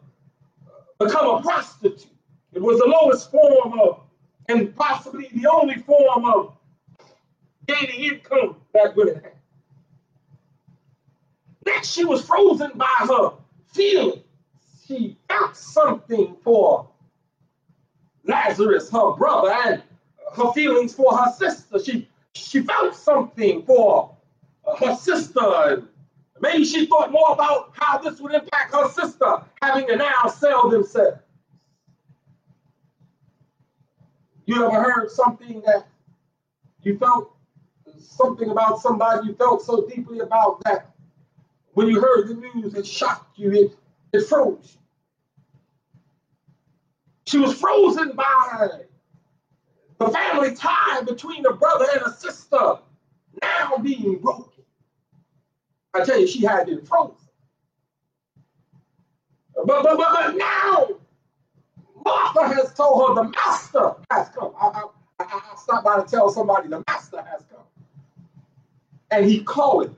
become 0.98 1.36
a 1.36 1.42
prostitute. 1.42 2.06
It 2.52 2.62
was 2.62 2.78
the 2.78 2.86
lowest 2.86 3.30
form 3.30 3.78
of, 3.78 4.00
and 4.48 4.74
possibly 4.76 5.28
the 5.32 5.48
only 5.50 5.76
form 5.76 6.24
of 6.24 6.54
gaining 7.66 8.12
income 8.12 8.56
that 8.72 8.94
women 8.96 9.14
had. 9.14 9.32
Next, 11.66 11.90
she 11.92 12.04
was 12.04 12.24
frozen 12.24 12.72
by 12.74 12.86
her 13.00 13.32
feelings. 13.72 14.22
She 14.86 15.16
felt 15.28 15.56
something 15.56 16.36
for 16.42 16.88
Lazarus, 18.24 18.90
her 18.90 19.12
brother, 19.12 19.50
and 19.66 19.82
her 20.36 20.52
feelings 20.52 20.94
for 20.94 21.16
her 21.16 21.32
sister. 21.32 21.78
She 21.78 22.08
she 22.34 22.62
felt 22.62 22.94
something 22.94 23.62
for 23.64 24.16
her 24.78 24.94
sister. 24.94 25.84
Maybe 26.40 26.64
she 26.64 26.86
thought 26.86 27.12
more 27.12 27.32
about 27.32 27.72
how 27.74 27.98
this 27.98 28.20
would 28.20 28.32
impact 28.32 28.74
her 28.74 28.88
sister 28.88 29.42
having 29.60 29.86
to 29.88 29.96
now 29.96 30.22
sell 30.26 30.70
themselves. 30.70 31.18
You 34.46 34.66
ever 34.66 34.82
heard 34.82 35.10
something 35.10 35.62
that 35.66 35.86
you 36.82 36.98
felt 36.98 37.36
something 37.98 38.50
about 38.50 38.80
somebody 38.80 39.28
you 39.28 39.34
felt 39.34 39.62
so 39.62 39.86
deeply 39.86 40.20
about 40.20 40.62
that 40.64 40.90
when 41.74 41.88
you 41.88 42.00
heard 42.00 42.28
the 42.28 42.34
news, 42.34 42.74
it 42.74 42.86
shocked 42.86 43.38
you, 43.38 43.52
it, 43.52 43.76
it 44.12 44.26
froze. 44.26 44.76
She 47.26 47.38
was 47.38 47.58
frozen 47.58 48.12
by 48.16 48.80
the 49.98 50.08
family 50.08 50.54
tie 50.54 51.02
between 51.02 51.46
a 51.46 51.52
brother 51.52 51.86
and 51.94 52.02
a 52.02 52.10
sister 52.12 52.78
now 53.42 53.76
being 53.78 54.18
broken. 54.18 54.49
I 55.94 56.04
tell 56.04 56.20
you, 56.20 56.26
she 56.26 56.42
had 56.44 56.66
been 56.66 56.84
frozen. 56.84 57.16
But, 59.54 59.66
but, 59.66 59.96
but, 59.96 59.98
but 59.98 60.36
now 60.36 60.88
Martha 62.04 62.54
has 62.54 62.72
told 62.74 63.08
her 63.08 63.24
the 63.24 63.30
master 63.30 63.94
has 64.10 64.28
come. 64.30 64.52
I, 64.60 64.84
I, 65.18 65.24
I, 65.24 65.56
stopped 65.56 65.84
by 65.84 66.00
to 66.00 66.06
tell 66.06 66.30
somebody 66.30 66.68
the 66.68 66.82
master 66.88 67.22
has 67.22 67.42
come. 67.50 67.64
And 69.10 69.26
he 69.26 69.42
called 69.42 69.86
it. 69.86 69.92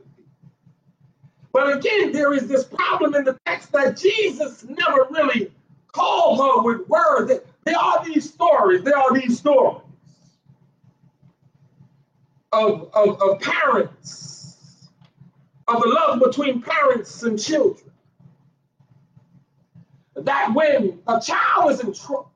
But 1.53 1.77
again, 1.77 2.13
there 2.13 2.33
is 2.33 2.49
this 2.49 2.65
problem 2.65 3.15
in 3.15 3.25
the 3.25 3.39
text 3.45 3.73
that 3.73 3.97
Jesus 3.97 4.65
never 4.65 5.07
really 5.11 5.53
called 5.93 6.41
her 6.41 6.63
with 6.63 6.89
words. 6.89 7.33
There 7.65 7.79
are 7.79 8.05
these 8.05 8.33
stories, 8.33 8.83
there 8.83 8.97
are 8.97 9.13
these 9.13 9.39
stories 9.39 9.83
of, 12.53 12.91
of, 12.95 13.21
of 13.21 13.41
parents, 13.41 14.42
of 15.77 15.83
the 15.83 15.89
love 15.89 16.21
between 16.21 16.63
parents 16.63 17.23
and 17.23 17.41
children 17.41 17.93
that 20.15 20.53
when 20.55 21.01
a 21.09 21.21
child 21.21 21.71
is 21.71 21.81
in 21.81 21.93
trouble, 21.93 22.31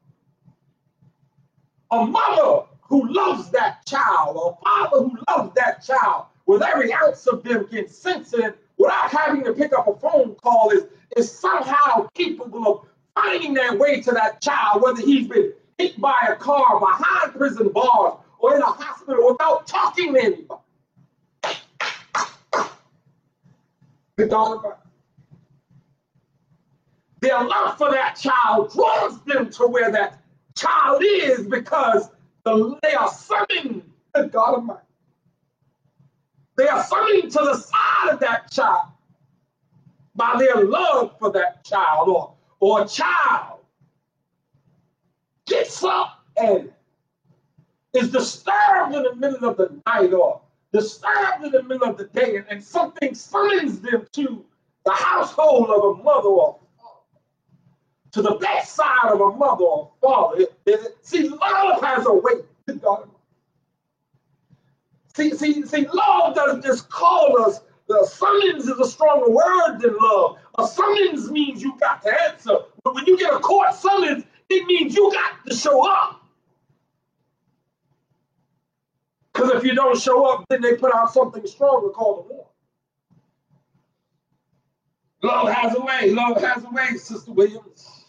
a 1.90 2.05
mother 2.05 2.66
who 2.83 3.12
loves 3.12 3.51
that 3.51 3.85
child, 3.87 4.37
or 4.37 4.59
a 4.61 4.64
father 4.64 5.05
who 5.05 5.18
loves 5.29 5.55
that 5.55 5.85
child, 5.85 6.27
with 6.46 6.62
every 6.62 6.92
ounce 6.92 7.27
of 7.27 7.42
them 7.42 7.66
can 7.66 7.88
sense 7.88 8.33
it 8.33 8.57
without 8.77 9.11
having 9.11 9.44
to 9.44 9.53
pick 9.53 9.72
up 9.72 9.87
a 9.87 9.96
phone 9.99 10.35
call, 10.37 10.70
is, 10.70 10.85
is 11.16 11.31
somehow 11.31 12.09
capable 12.14 12.66
of 12.66 12.88
finding 13.14 13.55
their 13.55 13.77
way 13.77 14.01
to 14.01 14.12
that 14.12 14.40
child, 14.40 14.83
whether 14.83 15.01
he's 15.01 15.29
been 15.29 15.53
hit 15.79 16.01
by 16.01 16.16
a 16.29 16.37
car 16.37 16.79
behind 16.79 17.33
prison 17.35 17.68
bars 17.68 18.14
or 18.38 18.57
in 18.57 18.62
a 18.62 18.66
hospital 18.66 19.31
without 19.31 19.66
talking 19.66 20.14
to 20.14 20.20
anybody. 20.20 20.61
Good 21.42 21.57
dog 22.53 22.70
their 24.16 24.29
love 27.44 27.76
for 27.76 27.90
that 27.90 28.16
child 28.16 28.72
draws 28.72 29.20
them 29.24 29.50
to 29.50 29.66
where 29.66 29.92
that 29.92 30.22
child 30.55 31.02
is 31.05 31.46
because 31.46 32.09
the, 32.44 32.79
they 32.83 32.94
are 32.94 33.11
summoned 33.11 33.83
the 34.14 34.29
God 34.29 34.55
Almighty. 34.55 34.81
They 36.57 36.68
are 36.68 36.83
summoned 36.83 37.31
to 37.33 37.38
the 37.38 37.57
side 37.57 38.12
of 38.12 38.20
that 38.20 38.50
child 38.50 38.87
by 40.14 40.37
their 40.38 40.64
love 40.64 41.18
for 41.18 41.31
that 41.33 41.62
child 41.64 42.09
or, 42.09 42.33
or 42.61 42.85
a 42.85 42.88
child 42.88 43.59
gets 45.46 45.85
up 45.85 46.24
and 46.38 46.72
is 47.92 48.11
disturbed 48.11 48.94
in 48.94 49.02
the 49.02 49.14
middle 49.16 49.50
of 49.50 49.59
the 49.59 49.79
night 49.87 50.12
or 50.14 50.40
disturbed 50.72 51.44
in 51.44 51.52
the 51.52 51.62
middle 51.62 51.88
of 51.88 51.96
the 51.96 52.05
day 52.05 52.37
and, 52.37 52.46
and 52.50 52.62
something 52.62 53.14
summons 53.14 53.81
them 53.81 54.07
to 54.12 54.44
the 54.85 54.92
household 54.92 55.70
of 55.70 55.98
a 55.98 56.02
mother 56.02 56.29
or 56.29 56.59
to 58.12 58.22
the 58.22 58.35
backside 58.37 59.11
of 59.11 59.20
a 59.20 59.33
mother 59.33 59.64
or 59.64 59.90
father. 60.00 60.40
It, 60.40 60.55
it, 60.66 60.96
see, 61.02 61.29
love 61.29 61.83
has 61.83 62.07
a 62.07 62.12
weight. 62.12 62.44
See, 65.14 65.31
see, 65.35 65.62
see, 65.66 65.87
love 65.92 66.35
doesn't 66.35 66.62
just 66.62 66.88
call 66.90 67.42
us. 67.42 67.61
The 67.88 68.05
summons 68.05 68.68
is 68.68 68.79
a 68.79 68.87
stronger 68.87 69.31
word 69.31 69.79
than 69.79 69.96
love. 70.00 70.38
A 70.59 70.66
summons 70.66 71.31
means 71.31 71.62
you 71.62 71.79
got 71.79 72.02
to 72.02 72.14
answer. 72.29 72.59
But 72.85 72.94
when 72.94 73.07
you 73.07 73.16
get 73.16 73.33
a 73.33 73.38
court 73.38 73.74
summons, 73.74 74.24
it 74.50 74.66
means 74.66 74.94
you 74.94 75.11
got 75.12 75.46
to 75.46 75.55
show 75.55 75.88
up. 75.90 76.25
Because 79.37 79.51
if 79.53 79.64
you 79.64 79.75
don't 79.75 80.01
show 80.01 80.25
up, 80.25 80.46
then 80.49 80.62
they 80.62 80.77
put 80.77 80.94
out 80.94 81.12
something 81.12 81.46
stronger 81.46 81.90
called 81.90 82.25
a 82.25 82.33
war. 82.33 82.46
Love 85.22 85.49
has 85.49 85.77
a 85.77 85.81
way. 85.81 86.11
Love 86.11 86.40
has 86.40 86.64
a 86.64 86.70
way, 86.70 86.96
Sister 86.96 87.33
Williams. 87.33 88.05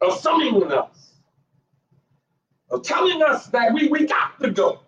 Of 0.00 0.18
summoning 0.20 0.70
us. 0.70 1.14
Of 2.70 2.84
telling 2.84 3.20
us 3.22 3.46
that 3.46 3.72
we, 3.72 3.88
we 3.88 4.06
got 4.06 4.38
to 4.40 4.50
go. 4.50 4.80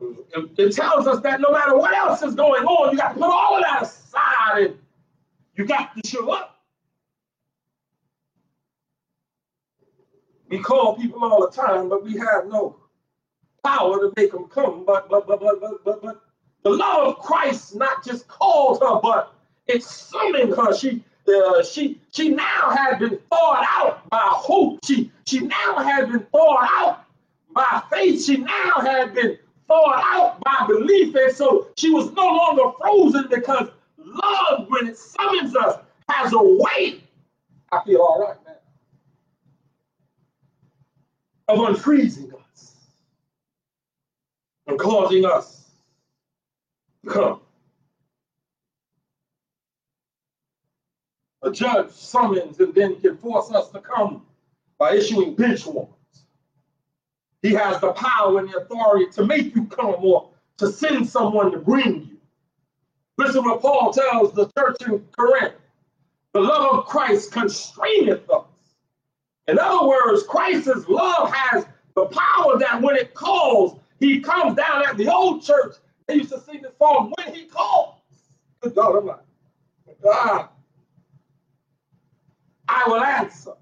It, 0.00 0.50
it 0.56 0.72
tells 0.74 1.06
us 1.06 1.20
that 1.20 1.40
no 1.40 1.50
matter 1.50 1.76
what 1.76 1.92
else 1.92 2.22
is 2.22 2.34
going 2.34 2.64
on, 2.64 2.92
you 2.92 2.98
got 2.98 3.14
to 3.14 3.14
put 3.14 3.30
all 3.30 3.56
of 3.56 3.62
that 3.62 3.82
aside 3.82 4.08
and 4.56 4.78
you 5.56 5.66
got 5.66 5.94
to 5.94 6.08
show 6.08 6.30
up. 6.30 6.57
We 10.48 10.58
call 10.58 10.96
people 10.96 11.22
all 11.24 11.46
the 11.46 11.52
time, 11.54 11.88
but 11.88 12.04
we 12.04 12.16
have 12.16 12.46
no 12.46 12.76
power 13.64 13.98
to 14.00 14.12
make 14.16 14.32
them 14.32 14.44
come. 14.48 14.84
But 14.86 15.08
but 15.08 15.26
but 15.26 15.40
but 15.40 15.60
but 15.60 15.84
but, 15.84 16.02
but 16.02 16.22
the 16.62 16.70
love 16.70 17.08
of 17.08 17.18
Christ 17.18 17.76
not 17.76 18.04
just 18.04 18.28
called 18.28 18.80
her, 18.80 19.00
but 19.02 19.34
it 19.66 19.82
summoned 19.82 20.54
her. 20.56 20.74
She 20.74 21.04
uh, 21.28 21.62
she 21.62 22.00
she 22.12 22.30
now 22.30 22.70
had 22.70 22.98
been 22.98 23.18
thawed 23.30 23.64
out 23.68 24.08
by 24.08 24.22
hope. 24.22 24.80
She 24.84 25.12
she 25.26 25.40
now 25.40 25.78
had 25.78 26.10
been 26.10 26.26
thawed 26.32 26.66
out 26.76 27.04
by 27.54 27.82
faith. 27.90 28.24
She 28.24 28.38
now 28.38 28.72
had 28.80 29.14
been 29.14 29.38
thawed 29.66 30.02
out 30.02 30.40
by 30.40 30.66
belief, 30.66 31.14
and 31.14 31.34
so 31.34 31.68
she 31.76 31.90
was 31.90 32.10
no 32.12 32.26
longer 32.26 32.76
frozen 32.80 33.26
because 33.28 33.68
love, 33.98 34.66
when 34.68 34.86
it 34.86 34.96
summons 34.96 35.54
us, 35.54 35.78
has 36.08 36.32
a 36.32 36.40
weight. 36.42 37.02
I 37.70 37.84
feel 37.84 38.00
all 38.00 38.20
right 38.22 38.36
now 38.46 38.47
of 41.48 41.58
unfreezing 41.58 42.32
us 42.34 42.74
and 44.66 44.78
causing 44.78 45.24
us 45.24 45.70
to 47.04 47.10
come. 47.10 47.40
A 51.42 51.50
judge 51.50 51.90
summons 51.90 52.60
and 52.60 52.74
then 52.74 53.00
can 53.00 53.16
force 53.16 53.50
us 53.50 53.70
to 53.70 53.80
come 53.80 54.26
by 54.78 54.94
issuing 54.94 55.34
bench 55.34 55.64
warrants. 55.66 55.94
He 57.42 57.52
has 57.54 57.80
the 57.80 57.92
power 57.92 58.38
and 58.40 58.50
the 58.50 58.58
authority 58.58 59.06
to 59.12 59.24
make 59.24 59.54
you 59.54 59.64
come 59.66 59.94
or 60.00 60.28
to 60.58 60.70
send 60.70 61.08
someone 61.08 61.52
to 61.52 61.58
bring 61.58 62.08
you. 62.10 62.18
Listen 63.16 63.44
what 63.44 63.62
Paul 63.62 63.92
tells 63.92 64.32
the 64.32 64.48
church 64.58 64.76
in 64.86 65.04
Corinth. 65.16 65.54
The 66.34 66.40
love 66.40 66.78
of 66.78 66.86
Christ 66.86 67.32
constraineth 67.32 68.28
us 68.30 68.47
in 69.48 69.58
other 69.58 69.88
words, 69.88 70.22
Christ's 70.24 70.86
love 70.88 71.32
has 71.32 71.66
the 71.94 72.04
power 72.06 72.58
that 72.58 72.80
when 72.82 72.96
it 72.96 73.14
calls, 73.14 73.80
he 73.98 74.20
comes 74.20 74.54
down 74.56 74.86
at 74.86 74.96
the 74.96 75.12
old 75.12 75.42
church. 75.42 75.76
They 76.06 76.16
used 76.16 76.30
to 76.30 76.40
sing 76.40 76.62
the 76.62 76.72
song, 76.78 77.12
When 77.16 77.34
He 77.34 77.46
Calls. 77.46 77.96
Good 78.60 78.74
God 78.74 78.96
Almighty. 78.96 79.22
God, 80.02 80.48
I 82.68 82.84
will 82.86 83.00
answer. 83.02 83.52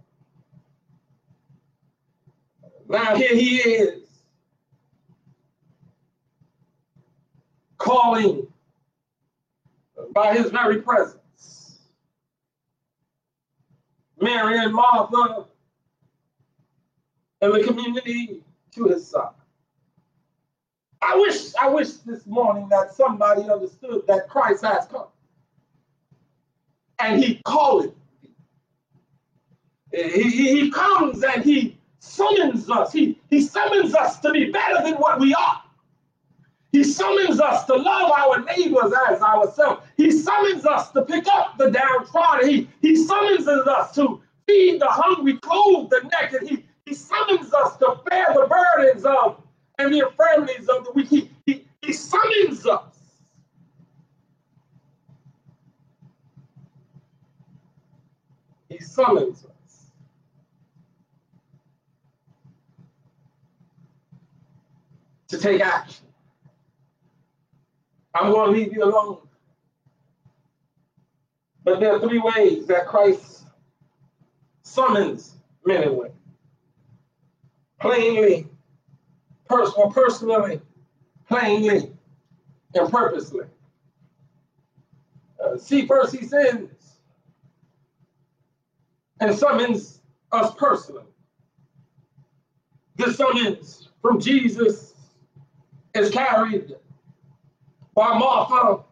Now 2.88 3.16
here 3.16 3.34
he 3.34 3.56
is 3.56 4.02
calling 7.78 8.46
by 10.12 10.34
his 10.36 10.50
very 10.50 10.82
presence. 10.82 11.78
Mary 14.20 14.58
and 14.58 14.72
Martha 14.72 15.46
and 17.40 17.54
the 17.54 17.62
community 17.62 18.42
to 18.72 18.84
his 18.84 19.06
son. 19.08 19.28
I 21.02 21.16
wish, 21.16 21.54
I 21.60 21.68
wish 21.68 21.92
this 21.98 22.26
morning 22.26 22.68
that 22.70 22.94
somebody 22.94 23.42
understood 23.42 24.02
that 24.08 24.28
Christ 24.28 24.64
has 24.64 24.86
come. 24.86 25.06
And 26.98 27.22
he 27.22 27.40
called 27.44 27.94
eh, 29.92 29.98
it. 29.98 30.12
He, 30.12 30.30
he, 30.30 30.60
he 30.60 30.70
comes 30.70 31.22
and 31.22 31.44
he 31.44 31.76
summons 31.98 32.70
us. 32.70 32.92
He, 32.92 33.20
he 33.28 33.42
summons 33.42 33.94
us 33.94 34.18
to 34.20 34.30
be 34.30 34.50
better 34.50 34.82
than 34.82 34.94
what 34.94 35.20
we 35.20 35.34
are. 35.34 35.62
He 36.72 36.82
summons 36.84 37.40
us 37.40 37.64
to 37.66 37.74
love 37.74 38.10
our 38.10 38.44
neighbors 38.44 38.92
as 39.08 39.20
ourselves. 39.20 39.82
He 39.96 40.10
summons 40.10 40.66
us 40.66 40.90
to 40.92 41.02
pick 41.02 41.26
up 41.28 41.56
the 41.58 41.70
downtrodden. 41.70 42.48
He, 42.48 42.68
he 42.80 42.96
summons 42.96 43.46
us 43.46 43.94
to 43.94 44.20
feed 44.46 44.80
the 44.80 44.86
hungry, 44.86 45.38
clothe 45.38 45.90
the 45.90 46.10
naked. 46.20 46.48
He, 46.48 46.65
he 46.86 46.94
summons 46.94 47.52
us 47.52 47.76
to 47.78 48.00
bear 48.08 48.26
the 48.32 48.46
burdens 48.48 49.04
of 49.04 49.42
and 49.78 49.92
the 49.92 49.98
infirmities 49.98 50.68
of 50.68 50.84
the 50.84 50.92
weak. 50.92 51.08
He, 51.08 51.30
he, 51.44 51.66
he 51.82 51.92
summons 51.92 52.64
us. 52.64 52.94
He 58.68 58.78
summons 58.78 59.44
us. 59.44 59.90
To 65.28 65.38
take 65.38 65.60
action. 65.60 66.06
I'm 68.14 68.30
going 68.30 68.52
to 68.52 68.58
leave 68.58 68.72
you 68.72 68.84
alone. 68.84 69.18
But 71.64 71.80
there 71.80 71.92
are 71.94 72.00
three 72.00 72.20
ways 72.20 72.66
that 72.68 72.86
Christ 72.86 73.44
summons 74.62 75.34
men 75.64 75.82
and 75.82 75.96
women 75.96 76.12
plainly, 77.80 78.46
pers- 79.48 79.72
or 79.76 79.90
personally, 79.92 80.60
plainly, 81.28 81.92
and 82.74 82.90
purposely. 82.90 83.46
Uh, 85.44 85.56
see, 85.56 85.86
first 85.86 86.14
he 86.14 86.24
sends 86.24 87.00
and 89.20 89.34
summons 89.34 90.00
us 90.32 90.54
personally. 90.56 91.04
This 92.96 93.16
summons 93.16 93.88
from 94.00 94.20
Jesus 94.20 94.94
is 95.94 96.10
carried 96.10 96.74
by 97.94 98.18
Martha 98.18 98.84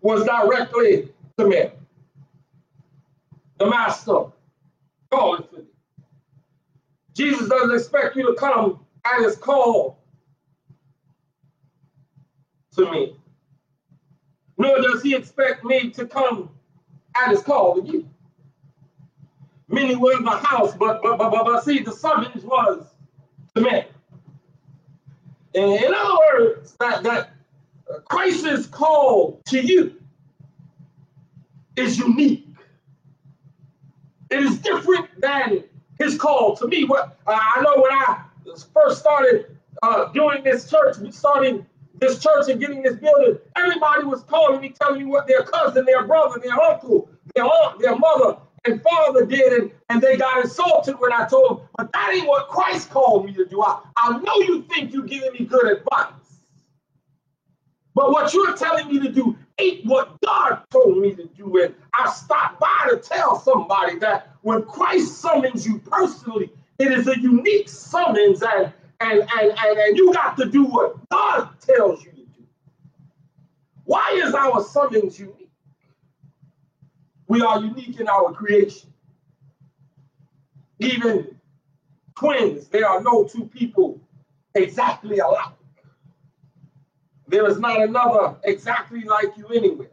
was 0.00 0.24
directly 0.24 1.08
to 1.38 1.46
me. 1.46 1.70
The 3.58 3.66
master 3.66 4.24
called 5.10 5.48
Jesus 7.14 7.48
doesn't 7.48 7.74
expect 7.74 8.16
you 8.16 8.26
to 8.26 8.34
come 8.34 8.80
at 9.04 9.22
his 9.22 9.36
call 9.36 9.98
to 12.76 12.90
me. 12.90 13.16
Nor 14.58 14.80
does 14.80 15.02
he 15.02 15.14
expect 15.14 15.64
me 15.64 15.90
to 15.90 16.06
come 16.06 16.50
at 17.16 17.30
his 17.30 17.42
call 17.42 17.80
to 17.80 17.88
you. 17.88 18.08
Many 19.68 19.96
were 19.96 20.16
in 20.16 20.24
the 20.24 20.30
house, 20.30 20.74
but 20.74 21.02
but 21.02 21.18
but 21.18 21.30
but, 21.30 21.44
but 21.44 21.64
see, 21.64 21.80
the 21.80 21.92
summons 21.92 22.44
was 22.44 22.86
to 23.54 23.62
me. 23.62 23.84
And 25.54 25.84
in 25.84 25.94
other 25.94 26.18
words, 26.32 26.76
that 26.80 27.02
that 27.04 27.30
Christ's 28.04 28.66
call 28.66 29.40
to 29.46 29.60
you 29.60 29.94
is 31.76 31.98
unique. 31.98 32.46
It 34.30 34.42
is 34.42 34.58
different 34.58 35.08
than 35.20 35.64
his 35.98 36.18
call 36.18 36.56
to 36.56 36.66
me. 36.66 36.84
What 36.84 37.18
I 37.26 37.60
know 37.62 37.82
when 37.82 37.92
I 37.92 38.24
first 38.72 39.00
started 39.00 39.56
uh, 39.82 40.12
doing 40.12 40.42
this 40.44 40.70
church, 40.70 40.96
starting 41.10 41.66
this 41.98 42.18
church 42.18 42.48
and 42.48 42.60
getting 42.60 42.82
this 42.82 42.96
building, 42.96 43.38
everybody 43.56 44.04
was 44.04 44.22
calling 44.24 44.60
me, 44.60 44.70
telling 44.70 45.00
me 45.00 45.04
what 45.04 45.26
their 45.26 45.42
cousin, 45.42 45.84
their 45.84 46.06
brother, 46.06 46.40
their 46.40 46.60
uncle, 46.60 47.08
their 47.34 47.44
aunt, 47.44 47.80
their 47.80 47.96
mother, 47.96 48.36
and 48.64 48.82
father 48.82 49.26
did, 49.26 49.52
and, 49.52 49.70
and 49.90 50.00
they 50.00 50.16
got 50.16 50.42
insulted 50.42 50.98
when 50.98 51.12
I 51.12 51.26
told 51.26 51.58
them, 51.58 51.68
but 51.76 51.92
that 51.92 52.12
ain't 52.14 52.26
what 52.26 52.48
Christ 52.48 52.90
called 52.90 53.26
me 53.26 53.32
to 53.34 53.44
do. 53.44 53.62
I, 53.62 53.80
I 53.96 54.18
know 54.18 54.40
you 54.40 54.62
think 54.62 54.92
you're 54.92 55.04
giving 55.04 55.32
me 55.32 55.44
good 55.44 55.66
advice. 55.66 56.12
But 57.94 58.10
what 58.10 58.34
you're 58.34 58.56
telling 58.56 58.88
me 58.88 58.98
to 59.00 59.10
do 59.10 59.36
ain't 59.58 59.86
what 59.86 60.20
God 60.20 60.62
told 60.70 60.98
me 60.98 61.14
to 61.14 61.26
do. 61.26 61.62
And 61.62 61.74
I 61.94 62.10
stopped 62.10 62.60
by 62.60 62.88
to 62.90 62.96
tell 62.98 63.38
somebody 63.40 63.98
that 64.00 64.32
when 64.42 64.64
Christ 64.64 65.18
summons 65.18 65.66
you 65.66 65.78
personally, 65.78 66.50
it 66.78 66.90
is 66.90 67.06
a 67.06 67.18
unique 67.18 67.68
summons, 67.68 68.42
and 68.42 68.72
and 69.00 69.20
and 69.20 69.52
and, 69.58 69.78
and 69.78 69.96
you 69.96 70.12
got 70.12 70.36
to 70.38 70.46
do 70.46 70.64
what 70.64 71.08
God 71.08 71.50
tells 71.60 72.04
you 72.04 72.10
to 72.10 72.16
do. 72.16 72.44
Why 73.84 74.20
is 74.24 74.34
our 74.34 74.62
summons 74.64 75.18
unique? 75.18 75.50
We 77.28 77.42
are 77.42 77.60
unique 77.60 78.00
in 78.00 78.08
our 78.08 78.32
creation. 78.32 78.92
Even 80.80 81.38
twins, 82.18 82.66
there 82.68 82.88
are 82.88 83.00
no 83.02 83.24
two 83.24 83.46
people 83.46 84.00
exactly 84.54 85.18
alike. 85.20 85.52
There 87.34 87.50
is 87.50 87.58
not 87.58 87.82
another 87.82 88.36
exactly 88.44 89.02
like 89.02 89.36
you 89.36 89.48
anywhere. 89.48 89.90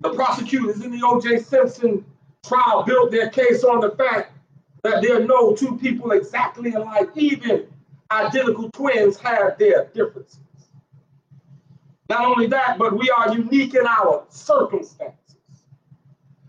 The 0.00 0.12
prosecutors 0.12 0.84
in 0.84 0.90
the 0.90 1.06
O.J. 1.06 1.38
Simpson 1.38 2.04
trial 2.44 2.82
built 2.82 3.12
their 3.12 3.28
case 3.28 3.62
on 3.62 3.78
the 3.78 3.90
fact 3.90 4.32
that 4.82 5.02
there 5.02 5.22
are 5.22 5.24
no 5.24 5.54
two 5.54 5.78
people 5.78 6.10
exactly 6.10 6.72
alike. 6.72 7.10
Even 7.14 7.68
identical 8.10 8.72
twins 8.72 9.20
have 9.20 9.56
their 9.56 9.84
differences. 9.94 10.40
Not 12.08 12.24
only 12.24 12.48
that, 12.48 12.76
but 12.76 12.98
we 12.98 13.08
are 13.10 13.32
unique 13.32 13.76
in 13.76 13.86
our 13.86 14.24
circumstances. 14.28 15.36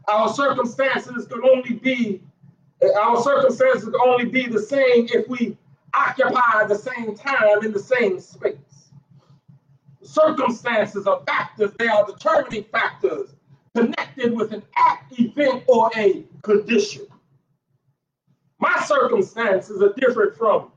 Our 0.08 0.34
circumstances 0.34 1.28
can 1.28 1.44
only 1.44 1.74
be 1.74 2.24
our 3.00 3.22
circumstances 3.22 3.84
can 3.84 4.02
only 4.04 4.26
be 4.26 4.48
the 4.48 4.60
same 4.60 5.08
if 5.14 5.28
we 5.28 5.56
occupy 5.94 6.66
the 6.68 6.76
same 6.76 7.16
time 7.16 7.64
in 7.64 7.72
the 7.72 7.80
same 7.80 8.20
space. 8.20 8.67
Circumstances 10.18 11.06
are 11.06 11.22
factors, 11.28 11.72
they 11.78 11.88
are 11.88 12.06
determining 12.06 12.64
factors 12.66 13.36
connected 13.76 14.36
with 14.36 14.52
an 14.52 14.64
act, 14.76 15.14
event, 15.20 15.64
or 15.68 15.92
a 15.96 16.24
condition. 16.42 17.06
My 18.60 18.80
circumstances 18.86 19.82
are 19.82 19.94
different 19.96 20.36
from 20.36 20.72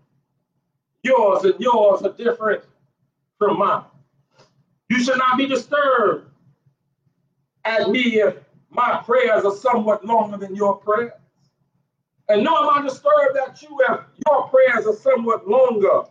yours, 1.03 1.45
and 1.45 1.55
yours 1.59 2.03
are 2.03 2.13
different 2.13 2.63
from 3.39 3.59
mine. 3.59 3.85
You 4.91 5.03
should 5.03 5.17
not 5.17 5.39
be 5.39 5.47
disturbed 5.47 6.29
at 7.65 7.89
me 7.89 8.21
if 8.21 8.37
my 8.69 9.03
prayers 9.05 9.45
are 9.45 9.57
somewhat 9.57 10.05
longer 10.05 10.37
than 10.37 10.55
your 10.55 10.77
prayers. 10.77 11.13
And 12.29 12.45
nor 12.45 12.59
am 12.59 12.69
I 12.71 12.83
disturbed 12.83 13.39
at 13.49 13.63
you 13.63 13.69
if 13.89 14.01
your 14.27 14.49
prayers 14.49 14.87
are 14.87 14.97
somewhat 14.97 15.49
longer 15.49 16.03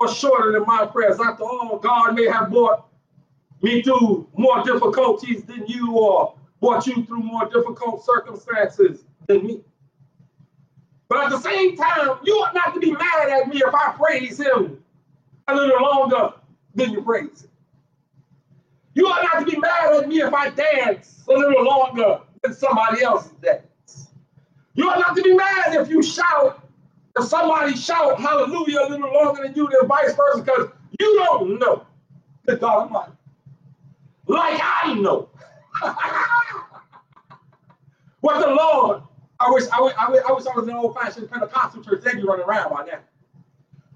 or 0.00 0.08
shorter 0.08 0.52
than 0.52 0.64
my 0.66 0.86
prayers. 0.86 1.18
After 1.20 1.44
all, 1.44 1.78
God 1.78 2.14
may 2.14 2.26
have 2.26 2.50
brought 2.50 2.86
me 3.62 3.82
through 3.82 4.28
more 4.36 4.62
difficulties 4.62 5.44
than 5.44 5.66
you 5.66 5.92
or 5.96 6.34
brought 6.60 6.86
you 6.86 7.04
through 7.04 7.22
more 7.22 7.46
difficult 7.46 8.04
circumstances 8.04 9.04
than 9.26 9.44
me. 9.44 9.60
But 11.08 11.24
at 11.24 11.30
the 11.30 11.40
same 11.40 11.76
time, 11.76 12.18
you 12.24 12.34
ought 12.34 12.54
not 12.54 12.74
to 12.74 12.80
be 12.80 12.92
mad 12.92 13.28
at 13.30 13.48
me 13.48 13.58
if 13.58 13.74
I 13.74 13.92
praise 13.92 14.38
him 14.38 14.82
a 15.48 15.54
little 15.54 15.80
longer 15.80 16.34
than 16.74 16.90
you 16.90 17.02
praise 17.02 17.42
him. 17.42 17.50
You 18.94 19.06
ought 19.06 19.22
not 19.22 19.40
to 19.40 19.50
be 19.50 19.58
mad 19.58 19.94
at 19.94 20.08
me 20.08 20.20
if 20.20 20.34
I 20.34 20.50
dance 20.50 21.24
a 21.28 21.32
little 21.32 21.64
longer 21.64 22.20
than 22.42 22.54
somebody 22.54 23.02
else's 23.02 23.32
dance. 23.42 24.08
You 24.74 24.88
ought 24.88 24.98
not 24.98 25.16
to 25.16 25.22
be 25.22 25.34
mad 25.34 25.74
if 25.74 25.88
you 25.88 26.02
shout, 26.02 26.67
somebody 27.22 27.76
shout 27.76 28.20
hallelujah 28.20 28.80
a 28.80 28.88
little 28.88 29.12
longer 29.12 29.42
than 29.42 29.54
you, 29.54 29.68
than 29.68 29.88
vice 29.88 30.14
versa, 30.14 30.42
because 30.42 30.70
you 30.98 31.24
don't 31.24 31.58
know 31.58 31.86
the 32.44 32.56
God 32.56 32.84
Almighty. 32.84 33.12
Like 34.26 34.60
I 34.62 34.94
know 34.94 35.28
what 38.20 38.40
the 38.40 38.48
Lord 38.48 39.02
I 39.40 39.50
wish 39.50 39.64
I 39.72 39.80
wish, 39.80 39.94
I 39.96 40.10
wish, 40.10 40.22
I 40.28 40.32
wish 40.32 40.46
I 40.46 40.56
was 40.56 40.68
an 40.68 40.74
old-fashioned 40.74 41.30
Pentecostal 41.30 41.82
church. 41.82 42.02
They'd 42.02 42.16
be 42.16 42.24
running 42.24 42.44
around 42.44 42.70
by 42.70 42.84
now. 42.84 42.98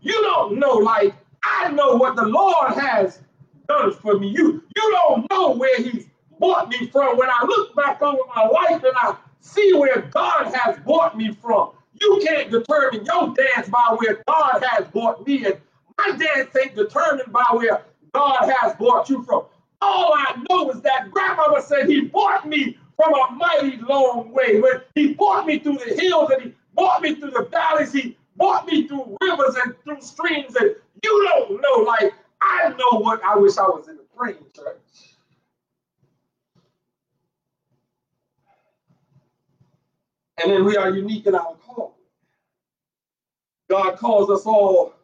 You 0.00 0.12
don't 0.12 0.58
know, 0.58 0.74
like 0.74 1.14
I 1.42 1.70
know 1.72 1.96
what 1.96 2.14
the 2.14 2.24
Lord 2.24 2.74
has 2.74 3.20
done 3.68 3.92
for 3.92 4.18
me. 4.18 4.28
You 4.28 4.62
you 4.76 4.98
don't 5.04 5.28
know 5.30 5.52
where 5.52 5.82
He's 5.82 6.06
brought 6.38 6.68
me 6.68 6.86
from. 6.88 7.18
When 7.18 7.28
I 7.28 7.44
look 7.44 7.74
back 7.74 8.00
over 8.02 8.20
my 8.34 8.46
life 8.46 8.82
and 8.84 8.94
I 8.96 9.16
see 9.40 9.72
where 9.74 10.02
God 10.02 10.54
has 10.54 10.78
brought 10.80 11.16
me 11.16 11.32
from, 11.32 11.72
you 12.02 12.20
can't 12.26 12.50
determine 12.50 13.04
your 13.04 13.34
dance 13.34 13.68
by 13.68 13.96
where 13.98 14.22
God 14.26 14.64
has 14.70 14.86
brought 14.88 15.26
me. 15.26 15.44
And 15.46 15.56
my 15.98 16.16
dance 16.16 16.50
ain't 16.60 16.74
determined 16.74 17.32
by 17.32 17.44
where 17.52 17.84
God 18.12 18.52
has 18.60 18.74
brought 18.74 19.08
you 19.08 19.22
from. 19.22 19.44
All 19.80 20.12
I 20.14 20.42
know 20.50 20.70
is 20.70 20.80
that 20.82 21.10
grandmama 21.10 21.62
said 21.62 21.88
he 21.88 22.02
brought 22.02 22.46
me 22.46 22.76
from 22.96 23.14
a 23.14 23.32
mighty 23.34 23.78
long 23.78 24.32
way. 24.32 24.60
When 24.60 24.80
he 24.94 25.14
brought 25.14 25.46
me 25.46 25.58
through 25.58 25.78
the 25.78 25.94
hills 26.00 26.30
and 26.30 26.42
he 26.42 26.54
brought 26.74 27.02
me 27.02 27.14
through 27.14 27.30
the 27.30 27.48
valleys, 27.50 27.92
he 27.92 28.16
brought 28.36 28.66
me 28.66 28.86
through 28.86 29.16
rivers 29.20 29.56
and 29.64 29.74
through 29.84 30.00
streams. 30.00 30.54
And 30.56 30.74
you 31.02 31.28
don't 31.32 31.60
know, 31.60 31.84
like, 31.84 32.14
I 32.40 32.70
know 32.70 33.00
what 33.00 33.22
I 33.24 33.36
wish 33.36 33.58
I 33.58 33.62
was 33.62 33.88
in 33.88 33.96
the 33.96 34.04
praying 34.16 34.44
church. 34.54 35.11
And 40.40 40.52
then 40.52 40.64
we 40.64 40.76
are 40.76 40.90
unique 40.90 41.26
in 41.26 41.34
our 41.34 41.54
call. 41.56 41.96
God 43.68 43.96
calls 43.96 44.30
us 44.30 44.46
all 44.46 44.94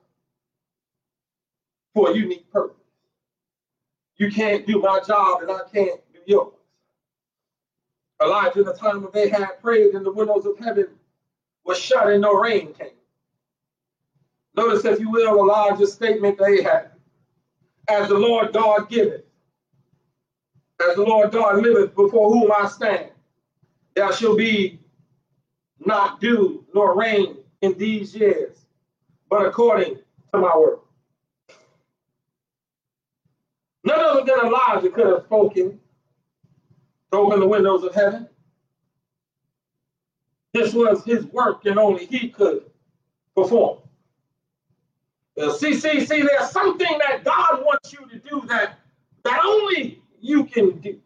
for 1.95 2.11
a 2.11 2.15
unique 2.15 2.51
purpose. 2.53 2.77
You 4.17 4.31
can't 4.31 4.67
do 4.67 4.81
my 4.81 5.01
job 5.07 5.43
and 5.43 5.51
I 5.51 5.61
can't 5.73 6.01
do 6.13 6.19
yours. 6.27 6.55
Elijah, 8.21 8.61
in 8.61 8.67
the 8.67 8.75
time 8.75 9.05
of 9.05 9.15
Ahab, 9.15 9.61
prayed, 9.63 9.95
and 9.95 10.05
the 10.05 10.13
windows 10.13 10.45
of 10.45 10.59
heaven 10.59 10.89
were 11.65 11.75
shut, 11.75 12.09
and 12.09 12.23
no 12.23 12.35
rain 12.35 12.73
came. 12.75 12.89
Notice, 14.57 14.85
if 14.85 14.99
you 14.99 15.11
will, 15.11 15.39
Elijah's 15.39 15.93
statement 15.93 16.39
to 16.39 16.47
Ahab 16.47 16.91
As 17.89 18.09
the 18.09 18.19
Lord 18.19 18.53
God 18.53 18.89
giveth, 18.89 19.23
as 20.87 20.97
the 20.97 21.03
Lord 21.03 21.31
God 21.31 21.63
liveth, 21.63 21.95
before 21.95 22.31
whom 22.33 22.51
I 22.51 22.67
stand, 22.69 23.11
there 23.95 24.13
shall 24.13 24.37
be 24.37 24.78
not 25.85 26.21
dew 26.21 26.65
nor 26.75 26.97
rain 26.99 27.39
in 27.63 27.77
these 27.79 28.15
years, 28.15 28.67
but 29.31 29.47
according 29.47 29.97
to 30.33 30.39
my 30.39 30.57
word. 30.57 30.79
None 33.85 34.01
other 34.01 34.25
than 34.25 34.47
Elijah 34.47 34.91
could 34.91 35.07
have 35.07 35.25
spoken 35.25 35.81
to 37.13 37.19
open 37.19 37.41
the 37.41 37.47
windows 37.47 37.85
of 37.85 37.95
heaven. 37.95 38.29
This 40.53 40.75
was 40.75 41.05
his 41.05 41.25
work 41.27 41.65
and 41.67 41.79
only 41.79 42.07
he 42.07 42.29
could 42.29 42.65
perform. 43.35 43.79
Uh, 45.41 45.53
see, 45.53 45.75
see, 45.75 46.05
see, 46.05 46.23
there's 46.23 46.51
something 46.51 46.99
that 46.99 47.23
God 47.25 47.65
wants 47.65 47.93
you 47.93 48.07
to 48.09 48.19
do 48.19 48.43
that, 48.49 48.81
that 49.23 49.41
only 49.45 50.03
you 50.21 50.45
can 50.45 50.81
do. 50.81 50.99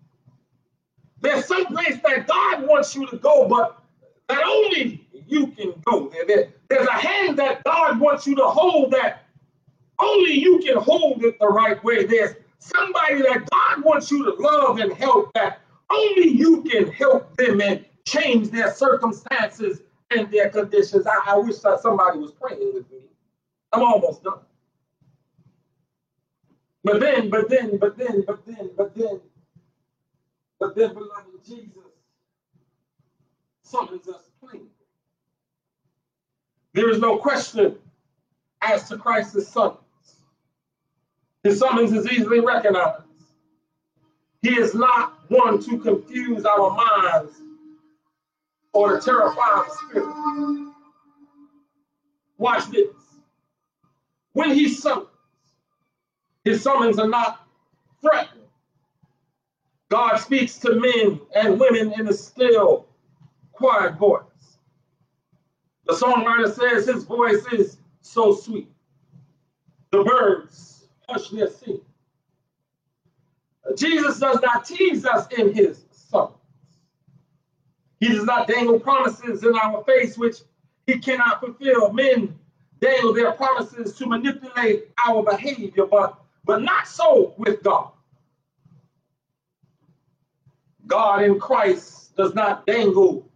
There's 1.20 1.46
some 1.46 1.66
place 1.66 1.98
that 2.02 2.26
God 2.26 2.66
wants 2.66 2.96
you 2.96 3.06
to 3.08 3.16
go, 3.16 3.46
but 3.46 3.81
that 4.28 4.42
only 4.44 5.06
you 5.26 5.48
can 5.48 5.74
go. 5.84 6.08
There, 6.08 6.26
there, 6.26 6.48
there's 6.68 6.88
a 6.88 6.92
hand 6.92 7.38
that 7.38 7.64
God 7.64 8.00
wants 8.00 8.26
you 8.26 8.34
to 8.36 8.44
hold 8.44 8.92
that 8.92 9.24
only 9.98 10.32
you 10.32 10.58
can 10.60 10.76
hold 10.76 11.24
it 11.24 11.38
the 11.38 11.48
right 11.48 11.82
way. 11.84 12.04
There's 12.06 12.36
somebody 12.58 13.22
that 13.22 13.48
God 13.50 13.84
wants 13.84 14.10
you 14.10 14.24
to 14.24 14.42
love 14.42 14.78
and 14.78 14.92
help 14.92 15.32
that 15.34 15.60
only 15.90 16.28
you 16.28 16.62
can 16.62 16.90
help 16.92 17.36
them 17.36 17.60
and 17.60 17.84
change 18.06 18.50
their 18.50 18.72
circumstances 18.74 19.82
and 20.10 20.30
their 20.30 20.50
conditions. 20.50 21.06
I, 21.06 21.34
I 21.34 21.38
wish 21.38 21.58
that 21.58 21.80
somebody 21.80 22.18
was 22.18 22.32
praying 22.32 22.72
with 22.74 22.90
me. 22.90 23.00
I'm 23.72 23.82
almost 23.82 24.22
done. 24.22 24.40
But 26.84 27.00
then, 27.00 27.30
but 27.30 27.48
then, 27.48 27.78
but 27.78 27.96
then, 27.96 28.24
but 28.26 28.44
then, 28.44 28.70
but 28.76 28.94
then, 28.96 29.20
but 30.58 30.74
then, 30.74 30.94
beloved, 30.94 31.44
Jesus 31.46 31.91
summons 33.72 34.06
us 34.06 34.22
plainly. 34.38 34.68
There 36.74 36.90
is 36.90 36.98
no 36.98 37.16
question 37.16 37.76
as 38.60 38.86
to 38.88 38.98
Christ's 38.98 39.48
summons. 39.48 39.78
His 41.42 41.58
summons 41.58 41.92
is 41.92 42.06
easily 42.12 42.40
recognized. 42.40 43.04
He 44.42 44.50
is 44.50 44.74
not 44.74 45.18
one 45.28 45.62
to 45.64 45.78
confuse 45.78 46.44
our 46.44 46.70
minds 46.70 47.32
or 48.72 48.98
to 48.98 49.04
terrify 49.04 49.40
our 49.40 49.66
spirit. 49.70 50.72
Watch 52.36 52.70
this. 52.70 52.88
When 54.34 54.50
he 54.50 54.68
summons, 54.68 55.08
his 56.44 56.62
summons 56.62 56.98
are 56.98 57.08
not 57.08 57.46
threatening. 58.00 58.44
God 59.90 60.16
speaks 60.16 60.58
to 60.58 60.74
men 60.74 61.20
and 61.34 61.60
women 61.60 61.92
in 61.98 62.08
a 62.08 62.12
still, 62.12 62.86
quiet 63.52 63.96
voice. 63.96 64.22
The 65.86 65.94
songwriter 65.94 66.52
says 66.52 66.86
his 66.86 67.04
voice 67.04 67.44
is 67.52 67.78
so 68.00 68.34
sweet. 68.34 68.70
The 69.90 70.02
birds 70.02 70.88
hush 71.08 71.28
their 71.30 71.48
singing. 71.48 71.82
Jesus 73.76 74.18
does 74.18 74.40
not 74.42 74.64
tease 74.64 75.04
us 75.06 75.26
in 75.38 75.52
his 75.54 75.84
summons. 75.90 76.34
He 78.00 78.08
does 78.08 78.24
not 78.24 78.48
dangle 78.48 78.80
promises 78.80 79.44
in 79.44 79.54
our 79.54 79.84
face 79.84 80.18
which 80.18 80.38
he 80.86 80.98
cannot 80.98 81.40
fulfill. 81.40 81.92
Men 81.92 82.38
dangle 82.80 83.12
their 83.12 83.32
promises 83.32 83.94
to 83.96 84.06
manipulate 84.06 84.88
our 85.06 85.22
behavior, 85.22 85.86
but, 85.86 86.18
but 86.44 86.62
not 86.62 86.88
so 86.88 87.34
with 87.38 87.62
God. 87.62 87.90
God 90.86 91.22
in 91.22 91.38
Christ 91.38 92.16
does 92.16 92.34
not 92.34 92.66
dangle 92.66 93.30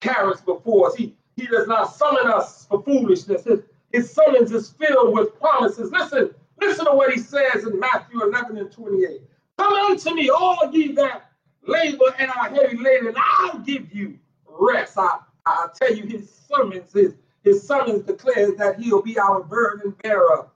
carrots 0.00 0.40
before 0.40 0.88
us. 0.88 0.96
He, 0.96 1.14
he 1.36 1.46
does 1.46 1.66
not 1.66 1.94
summon 1.94 2.26
us 2.26 2.66
for 2.66 2.82
foolishness. 2.82 3.44
His, 3.44 3.60
his 3.92 4.10
summons 4.10 4.52
is 4.52 4.70
filled 4.70 5.14
with 5.14 5.38
promises. 5.38 5.90
Listen, 5.90 6.34
listen 6.60 6.86
to 6.86 6.92
what 6.92 7.12
he 7.12 7.18
says 7.18 7.64
in 7.64 7.78
Matthew 7.78 8.22
11 8.22 8.58
and 8.58 8.70
28. 8.70 9.20
Come 9.58 9.72
unto 9.72 10.14
me, 10.14 10.30
all 10.30 10.70
ye 10.72 10.92
that 10.92 11.30
labor 11.66 12.04
and 12.18 12.30
are 12.30 12.48
heavy 12.48 12.76
laden, 12.76 13.08
and 13.08 13.16
I'll 13.38 13.58
give 13.58 13.92
you 13.92 14.18
rest. 14.46 14.96
I, 14.96 15.18
I 15.46 15.68
tell 15.74 15.94
you, 15.94 16.04
his 16.04 16.30
summons, 16.30 16.92
his, 16.92 17.14
his 17.44 17.66
summons 17.66 18.04
declares 18.04 18.56
that 18.56 18.78
he'll 18.80 19.02
be 19.02 19.18
our 19.18 19.42
burden 19.42 19.94
bearer 20.02 20.48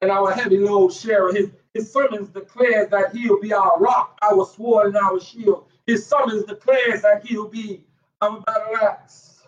and 0.00 0.10
our 0.10 0.32
heavy 0.32 0.58
load 0.58 0.92
sharer. 0.92 1.32
His, 1.32 1.50
his 1.74 1.92
sermons 1.92 2.28
declares 2.28 2.88
that 2.90 3.14
he'll 3.14 3.40
be 3.40 3.52
our 3.52 3.78
rock, 3.78 4.18
our 4.22 4.46
sword, 4.46 4.88
and 4.88 4.96
our 4.96 5.20
shield. 5.20 5.66
His 5.86 6.06
summons 6.06 6.44
declares 6.44 7.02
that 7.02 7.24
he'll 7.24 7.48
be 7.48 7.84
our 8.26 8.40
battle 8.40 8.76
axe. 8.82 9.42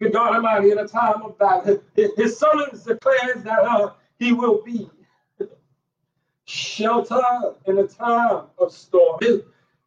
Good 0.00 0.12
God 0.12 0.34
Almighty, 0.34 0.70
in 0.70 0.78
a 0.78 0.88
time 0.88 1.22
of 1.22 1.38
battle, 1.38 1.82
his, 1.94 2.38
sermons 2.38 2.84
declares 2.84 3.42
that 3.44 3.60
uh, 3.60 3.92
he 4.18 4.32
will 4.32 4.62
be 4.62 4.88
shelter 6.46 7.22
in 7.66 7.78
a 7.78 7.86
time 7.86 8.44
of 8.58 8.72
storm. 8.72 9.18
His, 9.20 9.40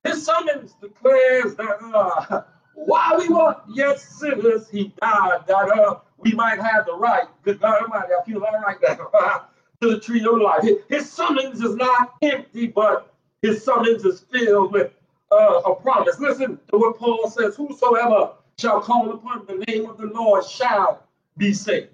his 0.04 0.24
summons 0.24 0.76
declares 0.80 1.56
that 1.56 1.78
uh, 1.94 2.44
while 2.76 3.18
we 3.18 3.30
were 3.30 3.56
yet 3.74 4.00
sinners, 4.00 4.70
he 4.70 4.94
died 5.02 5.48
that 5.48 5.70
uh, 5.72 6.00
we 6.18 6.34
might 6.34 6.60
have 6.60 6.86
the 6.86 6.94
right. 6.94 7.28
Good 7.44 7.60
God 7.60 7.82
Almighty, 7.82 8.14
I 8.20 8.24
feel 8.24 8.44
all 8.44 8.62
right 8.62 8.78
now. 8.82 9.48
to 9.82 9.90
the 9.90 10.00
tree 10.00 10.26
of 10.26 10.40
life. 10.40 10.64
His 10.90 11.12
summons 11.12 11.62
is 11.62 11.76
not 11.76 12.14
empty, 12.22 12.68
but 12.68 13.14
his 13.42 13.64
summons 13.64 14.06
is 14.06 14.22
filled 14.32 14.72
with 14.72 14.92
uh, 15.34 15.72
a 15.72 15.76
promise. 15.76 16.20
Listen 16.20 16.60
to 16.70 16.78
what 16.78 16.98
Paul 16.98 17.30
says 17.30 17.56
Whosoever 17.56 18.32
shall 18.60 18.82
call 18.82 19.12
upon 19.12 19.46
the 19.46 19.64
name 19.68 19.90
of 19.90 19.98
the 19.98 20.08
Lord 20.08 20.46
shall 20.46 21.04
be 21.38 21.54
saved. 21.54 21.90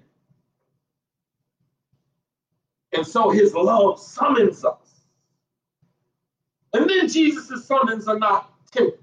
And 2.92 3.06
so 3.06 3.30
his 3.30 3.54
love 3.54 4.00
summons 4.00 4.64
us. 4.64 5.04
And 6.72 6.88
then 6.88 7.08
Jesus' 7.08 7.64
summons 7.64 8.08
are 8.08 8.18
not 8.18 8.52
tempting. 8.70 8.98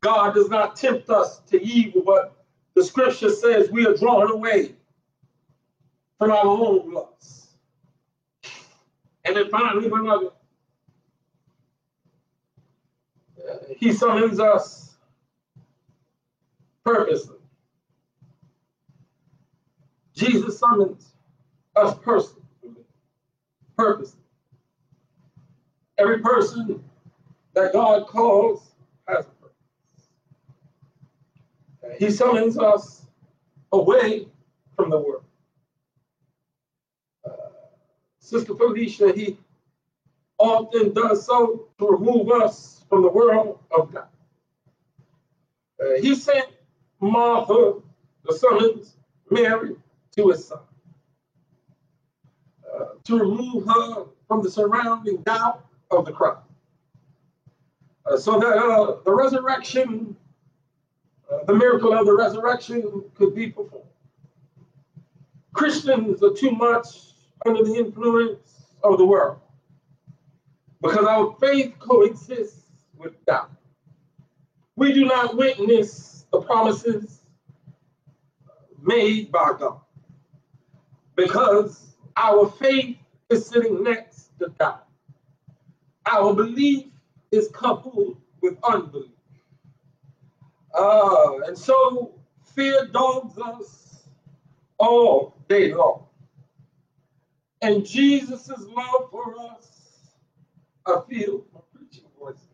God 0.00 0.34
does 0.34 0.48
not 0.48 0.76
tempt 0.76 1.10
us 1.10 1.40
to 1.48 1.62
evil, 1.62 2.02
but 2.04 2.44
the 2.74 2.84
scripture 2.84 3.30
says 3.30 3.70
we 3.70 3.86
are 3.86 3.96
drawn 3.96 4.30
away 4.30 4.74
from 6.18 6.30
our 6.30 6.46
own 6.46 6.92
lusts. 6.92 7.48
And 9.24 9.36
then 9.36 9.50
finally, 9.50 9.88
beloved, 9.88 10.32
he 13.76 13.92
summons 13.92 14.40
us 14.40 14.96
purposely. 16.84 17.36
Jesus 20.14 20.58
summons 20.58 21.12
us 21.76 21.96
personally, 22.02 22.42
purposely. 23.76 24.20
Every 25.98 26.20
person 26.20 26.82
that 27.54 27.72
God 27.72 28.06
calls 28.06 28.72
has 29.06 29.26
a 29.26 29.30
purpose. 29.30 29.56
He 31.98 32.10
summons 32.10 32.58
us 32.58 33.06
away 33.72 34.26
from 34.76 34.90
the 34.90 34.98
world. 34.98 35.24
Uh, 37.24 37.30
Sister 38.20 38.54
Felicia, 38.54 39.12
he 39.14 39.36
often 40.38 40.92
does 40.92 41.26
so 41.26 41.68
to 41.78 41.86
remove 41.86 42.30
us 42.30 42.84
from 42.88 43.02
the 43.02 43.08
world 43.08 43.58
of 43.70 43.92
God. 43.92 44.06
Uh, 45.80 46.00
he 46.00 46.14
sent 46.14 46.48
Martha, 47.00 47.74
the 48.24 48.34
summons, 48.34 48.96
Mary, 49.30 49.76
to 50.16 50.28
his 50.28 50.46
son. 50.46 50.60
Uh, 52.74 52.84
to 53.04 53.18
remove 53.18 53.66
her 53.66 54.06
from 54.26 54.42
the 54.42 54.50
surrounding 54.50 55.18
doubt 55.22 55.64
of 55.90 56.04
the 56.04 56.12
crowd. 56.12 56.42
Uh, 58.06 58.16
so 58.16 58.38
that 58.38 58.56
uh, 58.56 58.96
the 59.04 59.12
resurrection, 59.12 60.16
uh, 61.30 61.44
the 61.46 61.54
miracle 61.54 61.92
of 61.92 62.06
the 62.06 62.14
resurrection 62.14 63.04
could 63.14 63.34
be 63.34 63.48
performed. 63.48 63.84
Christians 65.52 66.22
are 66.22 66.32
too 66.32 66.52
much 66.52 67.12
under 67.46 67.64
the 67.64 67.74
influence 67.74 68.74
of 68.82 68.98
the 68.98 69.04
world 69.04 69.40
because 70.82 71.06
our 71.06 71.36
faith 71.40 71.74
coexists 71.78 72.64
with 72.96 73.24
doubt. 73.26 73.50
We 74.76 74.92
do 74.92 75.04
not 75.04 75.36
witness 75.36 76.26
the 76.32 76.40
promises 76.40 77.20
made 78.82 79.32
by 79.32 79.54
God 79.58 79.80
because 81.16 81.96
our 82.16 82.48
faith 82.48 82.96
is 83.28 83.46
sitting 83.46 83.82
next 83.82 84.30
to 84.38 84.48
doubt. 84.58 84.86
Our 86.10 86.34
belief 86.34 86.86
is 87.32 87.48
coupled 87.52 88.16
with 88.40 88.56
unbelief. 88.62 89.10
Uh, 90.74 91.40
and 91.46 91.58
so 91.58 92.14
fear 92.54 92.86
dogs 92.86 93.36
us 93.38 94.04
all 94.78 95.36
day 95.48 95.74
long. 95.74 96.04
And 97.62 97.84
Jesus' 97.84 98.48
love 98.48 99.10
for 99.10 99.34
us, 99.40 99.67
I 100.88 101.00
feel 101.08 101.44
my 101.52 101.60
preaching 101.74 102.06
voice. 102.18 102.48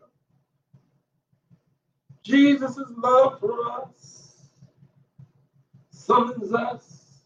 Jesus' 2.25 2.79
love 2.97 3.39
for 3.39 3.83
us 3.83 4.49
summons 5.91 6.53
us 6.53 7.21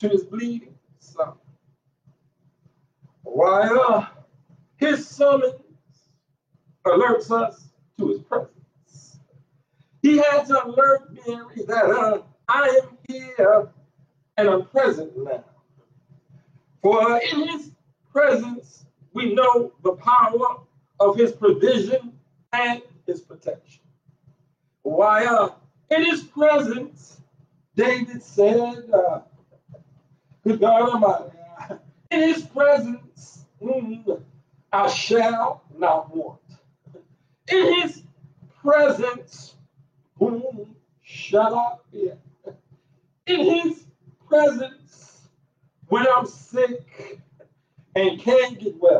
to 0.00 0.08
his 0.08 0.24
bleeding 0.24 0.74
son. 0.98 1.34
While 3.22 4.08
his 4.76 5.06
summons 5.06 5.54
alerts 6.84 7.30
us 7.30 7.68
to 7.98 8.08
his 8.08 8.20
presence. 8.20 9.20
He 10.02 10.16
had 10.16 10.44
to 10.46 10.64
alert 10.64 11.10
Mary 11.26 11.64
that 11.66 11.84
uh, 11.84 12.22
I 12.48 12.80
am 12.82 12.98
here 13.06 13.68
and 14.36 14.48
I'm 14.48 14.64
present 14.66 15.12
now. 15.16 15.44
For 16.82 17.20
in 17.32 17.48
his 17.48 17.72
presence, 18.10 18.86
we 19.12 19.34
know 19.34 19.72
the 19.82 19.92
power 19.92 20.60
of 21.00 21.16
his 21.16 21.32
provision 21.32 22.12
and 22.52 22.82
his 23.06 23.20
protection. 23.20 23.82
Why, 24.82 25.24
uh, 25.26 25.50
in 25.90 26.04
his 26.04 26.22
presence, 26.22 27.20
David 27.74 28.22
said, 28.22 28.84
uh, 28.92 29.20
Good 30.44 30.60
God 30.60 30.88
Almighty, 30.88 31.36
in 32.10 32.20
his 32.20 32.42
presence, 32.44 33.44
mm, 33.62 34.22
I 34.72 34.88
shall 34.88 35.62
not 35.76 36.14
want 36.14 36.40
in 37.50 37.80
his 37.80 38.02
presence, 38.62 39.54
boom, 40.18 40.74
shut 41.02 41.52
up 41.52 41.84
here. 41.90 42.18
In 43.26 43.40
his 43.40 43.84
presence, 44.28 45.28
when 45.88 46.06
I'm 46.06 46.26
sick 46.26 47.20
and 47.94 48.20
can't 48.20 48.58
get 48.58 48.76
well, 48.80 48.97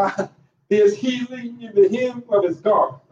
uh, 0.00 0.26
there's 0.68 0.96
healing 0.96 1.60
in 1.60 1.74
the 1.74 1.88
hem 1.88 2.22
of 2.30 2.44
his 2.44 2.60
garment. 2.60 3.02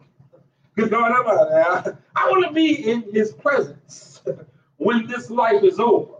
Good 0.75 0.89
God, 0.91 1.11
I'm 1.11 1.27
I, 1.27 1.93
I 2.15 2.29
want 2.29 2.47
to 2.47 2.53
be 2.53 2.89
in 2.89 3.03
his 3.11 3.31
presence 3.33 4.21
when 4.77 5.07
this 5.07 5.29
life 5.29 5.63
is 5.63 5.79
over. 5.79 6.13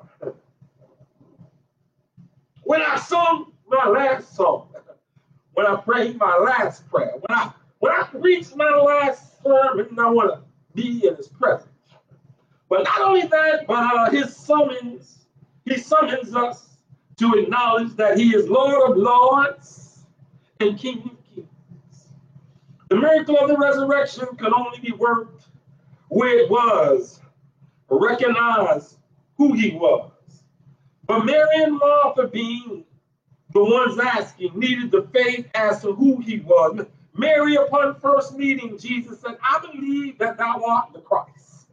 When 2.64 2.82
I 2.82 2.98
sung 2.98 3.52
my 3.68 3.88
last 3.88 4.36
song, 4.36 4.68
when 5.54 5.66
I 5.66 5.76
prayed 5.78 6.18
my 6.18 6.38
last 6.38 6.88
prayer, 6.90 7.14
when 7.14 7.38
I 7.38 7.52
when 7.80 7.94
I 7.94 8.08
reach 8.14 8.54
my 8.56 8.70
last 8.70 9.42
sermon, 9.42 9.98
I 9.98 10.10
want 10.10 10.34
to 10.34 10.42
be 10.76 11.08
in 11.08 11.16
his 11.16 11.30
presence. 11.30 11.70
But 12.68 12.84
not 12.84 13.02
only 13.02 13.22
that, 13.22 13.66
but 13.66 13.96
uh, 13.96 14.12
his 14.12 14.36
summons, 14.36 15.26
he 15.66 15.78
summons 15.78 16.36
us 16.36 16.78
to 17.18 17.34
acknowledge 17.34 17.96
that 17.96 18.18
he 18.18 18.36
is 18.36 18.48
Lord 18.48 18.92
of 18.92 18.98
Lords 18.98 19.89
and 20.60 20.78
King 20.78 20.98
of 21.06 21.36
Kings. 21.36 22.10
The 22.90 22.98
miracle 22.98 23.38
of 23.38 23.48
the 23.48 23.58
resurrection 23.58 24.28
can 24.38 24.54
only 24.54 24.80
be 24.80 24.92
worked 24.92 25.48
where 26.10 26.38
it 26.38 26.50
was, 26.50 27.22
recognize 27.90 28.98
who 29.38 29.54
he 29.54 29.72
was. 29.72 30.12
But 31.06 31.24
Mary 31.24 31.64
and 31.64 31.78
Martha, 31.78 32.28
being 32.28 32.84
the 33.54 33.64
ones 33.64 33.98
asking, 34.00 34.60
needed 34.60 34.92
the 34.92 35.08
faith 35.14 35.48
as 35.56 35.82
to 35.82 35.94
who 35.94 36.20
he 36.20 36.40
was. 36.40 36.86
Mary, 37.16 37.56
upon 37.56 37.96
first 38.00 38.36
meeting 38.36 38.78
Jesus, 38.78 39.22
said, 39.22 39.38
I 39.42 39.60
believe 39.60 40.18
that 40.18 40.38
thou 40.38 40.62
art 40.68 40.92
the 40.94 41.00
Christ. 41.00 41.68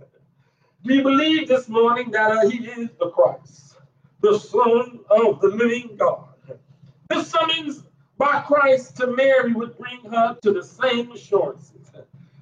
Do 0.85 0.95
you 0.95 1.03
believe 1.03 1.49
this 1.49 1.69
morning 1.69 2.13
that 2.13 2.31
uh, 2.31 2.49
he 2.49 2.67
is 2.67 2.91
the 3.01 3.11
Christ, 3.11 3.79
the 4.21 4.39
Son 4.39 5.01
of 5.11 5.41
the 5.41 5.49
living 5.49 5.97
God? 5.97 6.29
This 7.09 7.29
summons 7.29 7.83
by 8.19 8.43
Christ 8.43 8.97
to 8.99 9.09
Mary 9.09 9.53
would 9.53 9.77
bring 9.79 10.01
her 10.11 10.37
to 10.43 10.53
the 10.53 10.63
same 10.63 11.13
assurances 11.13 11.77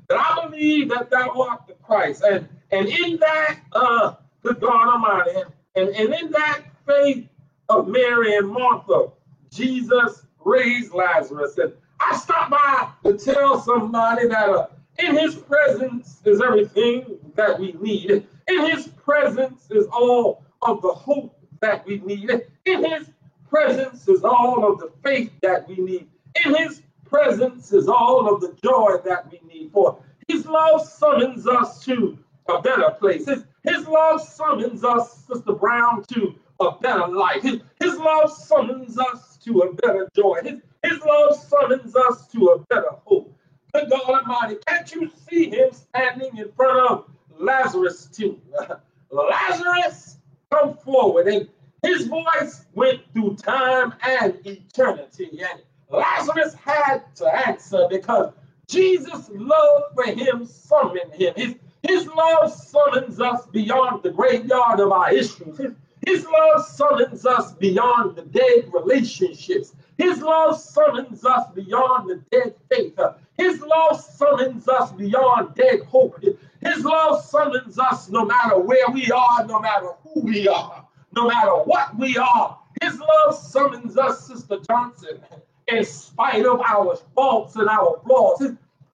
that 0.09 0.19
I 0.19 0.47
believe 0.47 0.91
that 0.91 1.11
thou 1.11 1.43
art 1.43 1.67
the 1.67 1.75
Christ. 1.75 2.23
And, 2.23 2.49
and 2.71 2.89
in 2.89 3.19
that, 3.19 3.61
uh, 3.73 4.15
the 4.43 4.55
God 4.55 4.89
Almighty, 4.89 5.43
and, 5.75 5.89
and 5.89 6.15
in 6.15 6.31
that 6.31 6.63
faith 6.87 7.27
of 7.69 7.89
Mary 7.89 8.37
and 8.37 8.49
Martha, 8.49 9.09
Jesus 9.51 10.27
raised 10.45 10.93
Lazarus. 10.93 11.57
And 11.59 11.73
I 12.01 12.17
stopped 12.17 12.51
by 12.51 12.91
to 13.05 13.17
tell 13.17 13.61
somebody 13.61 14.29
that 14.29 14.49
uh, 14.49 14.67
in 14.99 15.17
his 15.17 15.35
presence 15.35 16.21
is 16.25 16.41
everything 16.41 17.19
that 17.35 17.59
we 17.59 17.73
need. 17.81 18.27
In 18.49 18.71
his 18.71 18.89
presence 18.89 19.71
is 19.71 19.87
all 19.87 20.45
of 20.63 20.83
the 20.83 20.93
hope 20.93 21.37
that 21.61 21.87
we 21.87 21.99
need. 22.01 22.31
In 22.67 22.85
his 22.85 23.09
presence 23.55 24.09
is 24.09 24.25
all 24.25 24.69
of 24.69 24.81
the 24.81 24.91
faith 25.05 25.31
that 25.43 25.69
we 25.69 25.77
need. 25.77 26.09
In 26.45 26.57
his 26.57 26.83
presence 27.05 27.73
is 27.73 27.89
all 27.89 28.33
of 28.33 28.41
the 28.41 28.53
joy 28.65 28.97
that 29.05 29.31
we 29.31 29.41
need. 29.47 29.71
For 29.73 30.03
his 30.27 30.45
love 30.45 30.85
summons 30.85 31.47
us 31.47 31.85
to 31.85 32.19
a 32.49 32.61
better 32.61 32.91
place. 32.99 33.27
His, 33.27 33.45
his 33.63 33.87
love 33.87 34.21
summons 34.21 34.83
us, 34.83 35.25
Sister 35.29 35.53
Brown, 35.53 36.03
to 36.15 36.35
a 36.59 36.73
better 36.81 37.07
life. 37.07 37.43
His, 37.43 37.61
his 37.81 37.97
love 37.97 38.33
summons 38.33 38.99
us 38.99 39.37
to 39.45 39.61
a 39.61 39.73
better 39.75 40.09
joy. 40.17 40.41
His, 40.43 40.61
his 40.83 41.01
love 41.05 41.37
summons 41.37 41.95
us 41.95 42.27
to 42.29 42.47
a 42.47 42.59
better 42.59 42.91
hope. 43.05 43.39
Good 43.73 43.89
God 43.89 44.23
Almighty, 44.23 44.57
can't 44.67 44.93
you 44.93 45.11
see 45.31 45.51
him 45.51 45.71
standing 45.73 46.37
in 46.39 46.51
front 46.53 46.91
of 46.91 47.05
Lazarus' 47.39 48.07
tomb? 48.07 48.41
Lazarus, 49.11 50.19
come 50.51 50.77
forward. 50.79 51.29
And 51.29 51.49
his 51.87 52.07
voice 52.07 52.67
went 52.75 53.01
through 53.13 53.37
time 53.37 53.95
and 54.03 54.39
eternity. 54.47 55.43
And 55.43 55.63
Lazarus 55.91 56.55
had 56.55 57.03
to 57.17 57.27
answer 57.47 57.87
because 57.91 58.33
Jesus' 58.69 59.29
love 59.33 59.83
for 59.95 60.05
him 60.05 60.47
summoned 60.47 61.15
him. 61.15 61.35
His, 61.37 61.55
his 61.83 62.07
love 62.07 62.53
summons 62.53 63.21
us 63.21 63.47
beyond 63.47 64.03
the 64.03 64.11
graveyard 64.11 64.81
of 64.81 64.91
our 64.91 65.13
issues. 65.13 65.59
His, 65.59 65.73
his 66.07 66.27
love 66.27 66.67
summons 66.67 67.25
us 67.25 67.53
beyond 67.53 68.17
the 68.17 68.23
dead 68.23 68.71
relationships. 68.73 69.75
His 69.97 70.21
love 70.21 70.59
summons 70.61 71.25
us 71.25 71.47
beyond 71.55 72.11
the 72.11 72.23
dead 72.31 72.55
faith. 72.71 72.99
His 73.37 73.61
love 73.61 74.01
summons 74.01 74.69
us 74.69 74.93
beyond 74.93 75.55
dead 75.55 75.81
hope. 75.83 76.23
His 76.61 76.85
love 76.85 77.25
summons 77.25 77.79
us 77.79 78.09
no 78.09 78.25
matter 78.25 78.59
where 78.59 78.89
we 78.93 79.11
are, 79.11 79.47
no 79.47 79.61
matter 79.61 79.89
who 80.03 80.21
we 80.21 80.49
are, 80.49 80.87
no 81.17 81.29
matter 81.29 81.51
what 81.51 81.97
we 81.99 82.17
are. 82.17 82.59
His 82.83 82.99
love 82.99 83.37
summons 83.37 83.97
us, 83.97 84.27
Sister 84.27 84.59
Johnson, 84.69 85.21
in 85.69 85.85
spite 85.85 86.45
of 86.45 86.61
our 86.61 86.97
faults 87.15 87.57
and 87.57 87.69
our 87.69 88.01
flaws. 88.05 88.43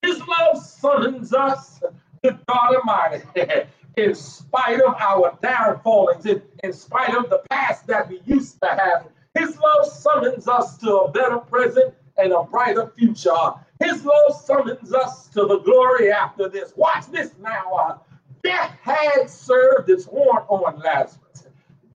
His, 0.03 0.21
love 0.27 0.63
summons 0.63 1.33
us, 1.33 1.83
to 2.23 2.39
God 2.47 2.77
Almighty, 2.77 3.23
in 3.97 4.15
spite 4.15 4.81
of 4.81 4.95
our 4.99 5.39
downfallings, 5.43 6.27
in, 6.27 6.43
in 6.63 6.73
spite 6.73 7.15
of 7.15 7.31
the 7.31 7.43
past 7.51 7.87
that 7.87 8.09
we 8.09 8.21
used 8.27 8.61
to 8.63 8.69
have. 8.69 9.09
His 9.35 9.59
love 9.59 9.87
summons 9.87 10.49
us 10.49 10.77
to 10.79 10.97
a 10.97 11.11
better 11.11 11.39
present 11.39 11.95
and 12.17 12.33
a 12.33 12.43
brighter 12.43 12.93
future. 12.97 13.53
His 13.83 14.05
love 14.05 14.41
summons 14.43 14.93
us 14.93 15.29
to 15.29 15.47
the 15.47 15.59
glory 15.59 16.13
after 16.13 16.49
this. 16.49 16.73
Watch 16.77 17.07
this 17.07 17.31
now. 17.41 17.73
Uh, 17.73 17.99
death 18.43 18.77
had 18.83 19.29
served 19.29 19.89
its 19.89 20.07
warrant 20.07 20.47
on 20.49 20.79
Lazarus. 20.81 21.30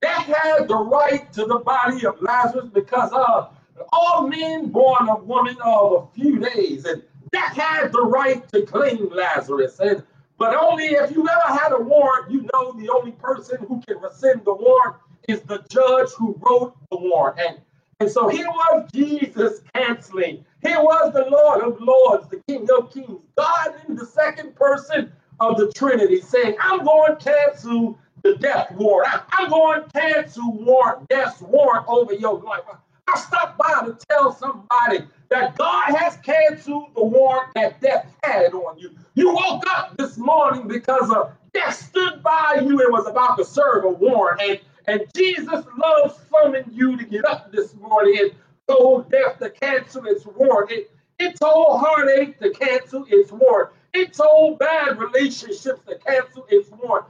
Death 0.06 0.26
had 0.26 0.68
the 0.68 0.76
right 0.76 1.32
to 1.32 1.46
the 1.46 1.58
body 1.58 2.06
of 2.06 2.22
Lazarus 2.22 2.68
because 2.72 3.10
of 3.12 3.50
all 3.92 4.28
men 4.28 4.68
born 4.68 5.08
of 5.08 5.26
woman 5.26 5.56
of 5.64 5.92
a 5.92 6.14
few 6.14 6.38
days, 6.38 6.84
and 6.84 7.02
death 7.32 7.56
had 7.56 7.90
the 7.90 8.02
right 8.02 8.48
to 8.50 8.62
claim 8.62 9.08
Lazarus. 9.10 9.80
And 9.80 10.04
but 10.38 10.54
only 10.54 10.84
if 10.84 11.10
you 11.10 11.28
ever 11.28 11.58
had 11.58 11.72
a 11.72 11.80
warrant, 11.82 12.30
you 12.30 12.48
know 12.52 12.70
the 12.74 12.88
only 12.88 13.10
person 13.12 13.58
who 13.66 13.82
can 13.84 13.98
rescind 13.98 14.44
the 14.44 14.54
warrant 14.54 14.94
is 15.26 15.40
the 15.40 15.64
judge 15.68 16.10
who 16.16 16.38
wrote 16.38 16.76
the 16.92 16.98
warrant. 16.98 17.40
And, 17.40 17.58
and 17.98 18.08
so 18.08 18.28
here 18.28 18.48
was 18.48 18.88
Jesus 18.92 19.60
canceling. 19.74 20.44
Here 20.62 20.80
was 20.80 21.14
the 21.14 21.24
Lord 21.28 21.62
of 21.62 21.80
Lords, 21.80 22.28
the 22.28 22.40
King 22.46 22.68
of 22.78 22.92
Kings, 22.92 23.22
God 23.36 23.74
in 23.88 23.96
the 23.96 24.06
second 24.06 24.54
person 24.54 25.12
of 25.40 25.56
the 25.56 25.72
Trinity, 25.72 26.20
saying, 26.20 26.54
I'm 26.60 26.84
going 26.84 27.16
to 27.16 27.24
cancel 27.24 27.98
the 28.26 28.38
death 28.38 28.72
warrant. 28.72 29.12
I, 29.30 29.44
am 29.44 29.50
going 29.50 29.84
to 29.84 29.90
cancel 29.90 30.52
warrant, 30.52 31.08
death 31.08 31.40
warrant 31.42 31.86
over 31.88 32.12
your 32.12 32.38
life. 32.40 32.62
I 33.08 33.18
stopped 33.18 33.56
by 33.56 33.86
to 33.86 33.96
tell 34.08 34.32
somebody 34.32 35.06
that 35.28 35.56
God 35.56 35.94
has 35.94 36.16
canceled 36.18 36.90
the 36.96 37.04
warrant 37.04 37.54
that 37.54 37.80
death 37.80 38.12
had 38.24 38.52
on 38.52 38.78
you. 38.78 38.90
You 39.14 39.32
woke 39.32 39.62
up 39.76 39.96
this 39.96 40.18
morning 40.18 40.66
because 40.66 41.08
of 41.10 41.32
death 41.54 41.74
stood 41.88 42.22
by 42.22 42.60
you 42.62 42.80
and 42.80 42.92
was 42.92 43.06
about 43.06 43.38
to 43.38 43.44
serve 43.44 43.84
a 43.84 43.90
warrant. 43.90 44.40
And, 44.42 44.60
and 44.88 45.02
Jesus 45.14 45.64
loves 45.78 46.18
summoned 46.30 46.72
you 46.72 46.96
to 46.96 47.04
get 47.04 47.24
up 47.26 47.52
this 47.52 47.74
morning 47.76 48.18
and 48.20 48.32
told 48.66 49.10
death 49.10 49.38
to 49.38 49.50
cancel 49.50 50.04
its 50.06 50.26
warrant. 50.26 50.72
It, 50.72 50.90
it 51.20 51.36
told 51.36 51.80
heartache 51.80 52.38
to 52.40 52.50
cancel 52.50 53.06
its 53.08 53.30
warrant. 53.30 53.70
It 53.94 54.12
told 54.12 54.58
bad 54.58 54.98
relationships 54.98 55.80
to 55.88 55.96
cancel 56.04 56.46
its 56.50 56.68
warrant. 56.70 57.06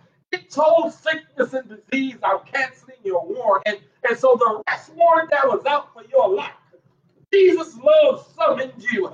Told 0.50 0.92
sickness 0.92 1.52
and 1.52 1.68
disease, 1.68 2.16
I'm 2.22 2.40
canceling 2.52 2.96
your 3.04 3.24
warrant. 3.24 3.64
And, 3.66 3.78
and 4.08 4.18
so 4.18 4.36
the 4.38 4.62
rest 4.68 4.92
warrant 4.94 5.30
that 5.30 5.46
was 5.46 5.64
out 5.66 5.92
for 5.92 6.02
your 6.10 6.34
life, 6.34 6.52
Jesus' 7.32 7.76
love 7.76 8.26
summoned 8.36 8.72
you. 8.90 9.10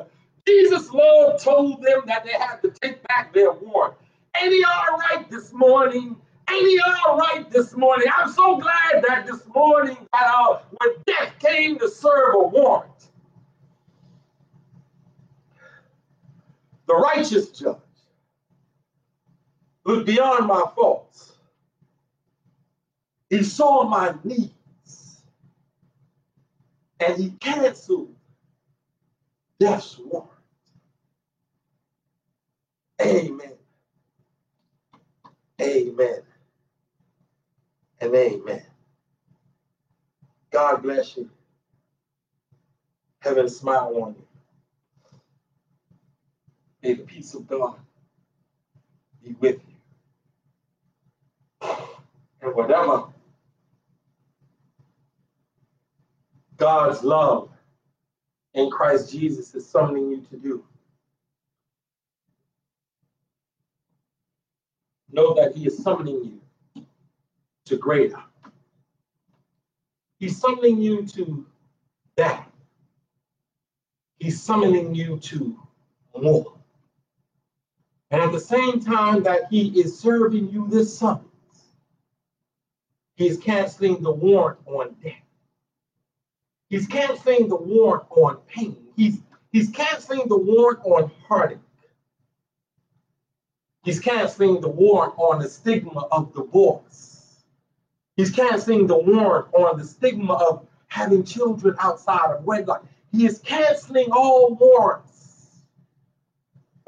Jesus' 0.47 0.91
love 0.91 1.41
told 1.41 1.83
them 1.83 2.03
that 2.07 2.25
they 2.25 2.33
had 2.33 2.57
to 2.63 2.71
take 2.71 3.07
back 3.09 3.33
their 3.33 3.53
warrant. 3.53 3.95
Ain't 4.41 4.53
he 4.53 4.65
all 4.65 4.99
right 4.99 5.31
this 5.31 5.53
morning? 5.53 6.17
Ain't 6.51 6.67
he 6.67 6.81
all 6.81 7.17
right 7.19 7.49
this 7.51 7.77
morning? 7.77 8.09
I'm 8.17 8.31
so 8.31 8.59
glad 8.59 9.05
that 9.07 9.27
this 9.27 9.47
morning 9.55 9.97
that 10.13 10.35
uh, 10.35 10.59
when 10.79 10.91
death 11.07 11.33
came 11.39 11.79
to 11.79 11.89
serve 11.89 12.35
a 12.35 12.49
warrant, 12.49 12.91
the 16.87 16.95
righteous 16.95 17.51
judge 17.51 17.77
looked 19.85 20.07
beyond 20.07 20.47
my 20.47 20.63
faults. 20.77 21.33
He 23.31 23.43
saw 23.43 23.85
my 23.89 24.15
needs 24.25 25.23
and 27.01 27.17
he 27.17 27.31
canceled 27.41 28.15
death's 29.59 29.99
warrant. 29.99 30.31
Amen. 33.03 33.55
Amen. 35.61 36.23
And 38.01 38.15
amen. 38.15 38.63
God 40.51 40.83
bless 40.83 41.17
you. 41.17 41.31
Heaven 43.21 43.49
smile 43.49 43.93
on 44.03 44.15
you. 44.19 44.27
May 46.83 46.95
the 46.95 47.05
peace 47.05 47.35
of 47.35 47.47
God 47.47 47.77
be 49.23 49.35
with 49.41 49.57
you. 49.69 49.72
And 52.43 52.55
whatever 52.57 53.05
God's 56.57 57.03
love 57.03 57.51
in 58.55 58.71
Christ 58.71 59.13
Jesus 59.13 59.55
is 59.55 59.69
summoning 59.69 60.11
you 60.11 60.21
to 60.31 60.37
do, 60.37 60.65
know 65.11 65.35
that 65.35 65.57
He 65.57 65.67
is 65.67 65.83
summoning 65.83 66.41
you 66.77 66.85
to 67.67 67.77
greater. 67.77 68.23
He's 70.19 70.39
summoning 70.39 70.79
you 70.79 71.07
to 71.07 71.47
that. 72.17 72.49
He's 74.19 74.41
summoning 74.41 74.95
you 74.95 75.19
to 75.19 75.59
more. 76.21 76.53
And 78.11 78.21
at 78.21 78.31
the 78.31 78.41
same 78.41 78.81
time 78.81 79.23
that 79.23 79.43
He 79.51 79.81
is 79.81 79.99
serving 79.99 80.51
you 80.51 80.69
this 80.69 80.97
summons, 80.97 81.32
He's 83.23 83.39
canceling 83.39 84.03
the 84.03 84.11
warrant 84.11 84.59
on 84.67 84.97
death. 85.01 85.13
He's 86.69 86.89
canceling 86.89 87.49
the 87.49 87.57
warrant 87.57 88.05
on 88.11 88.39
pain. 88.49 88.77
He's, 88.97 89.21
he's 89.53 89.71
canceling 89.71 90.27
the 90.27 90.37
warrant 90.37 90.81
on 90.85 91.09
heartache. 91.29 91.59
He's 93.85 94.01
canceling 94.01 94.61
the 94.61 94.69
warrant 94.69 95.15
on 95.19 95.41
the 95.41 95.49
stigma 95.49 96.01
of 96.11 96.35
divorce. 96.35 97.45
He's 98.17 98.33
canceling 98.33 98.89
the 98.89 98.99
warrant 98.99 99.55
on 99.55 99.79
the 99.79 99.85
stigma 99.85 100.35
of 100.35 100.67
having 100.89 101.23
children 101.23 101.77
outside 101.79 102.35
of 102.35 102.43
wedlock. 102.43 102.85
He 103.13 103.25
is 103.25 103.39
canceling 103.39 104.09
all 104.11 104.57
warrants 104.57 105.61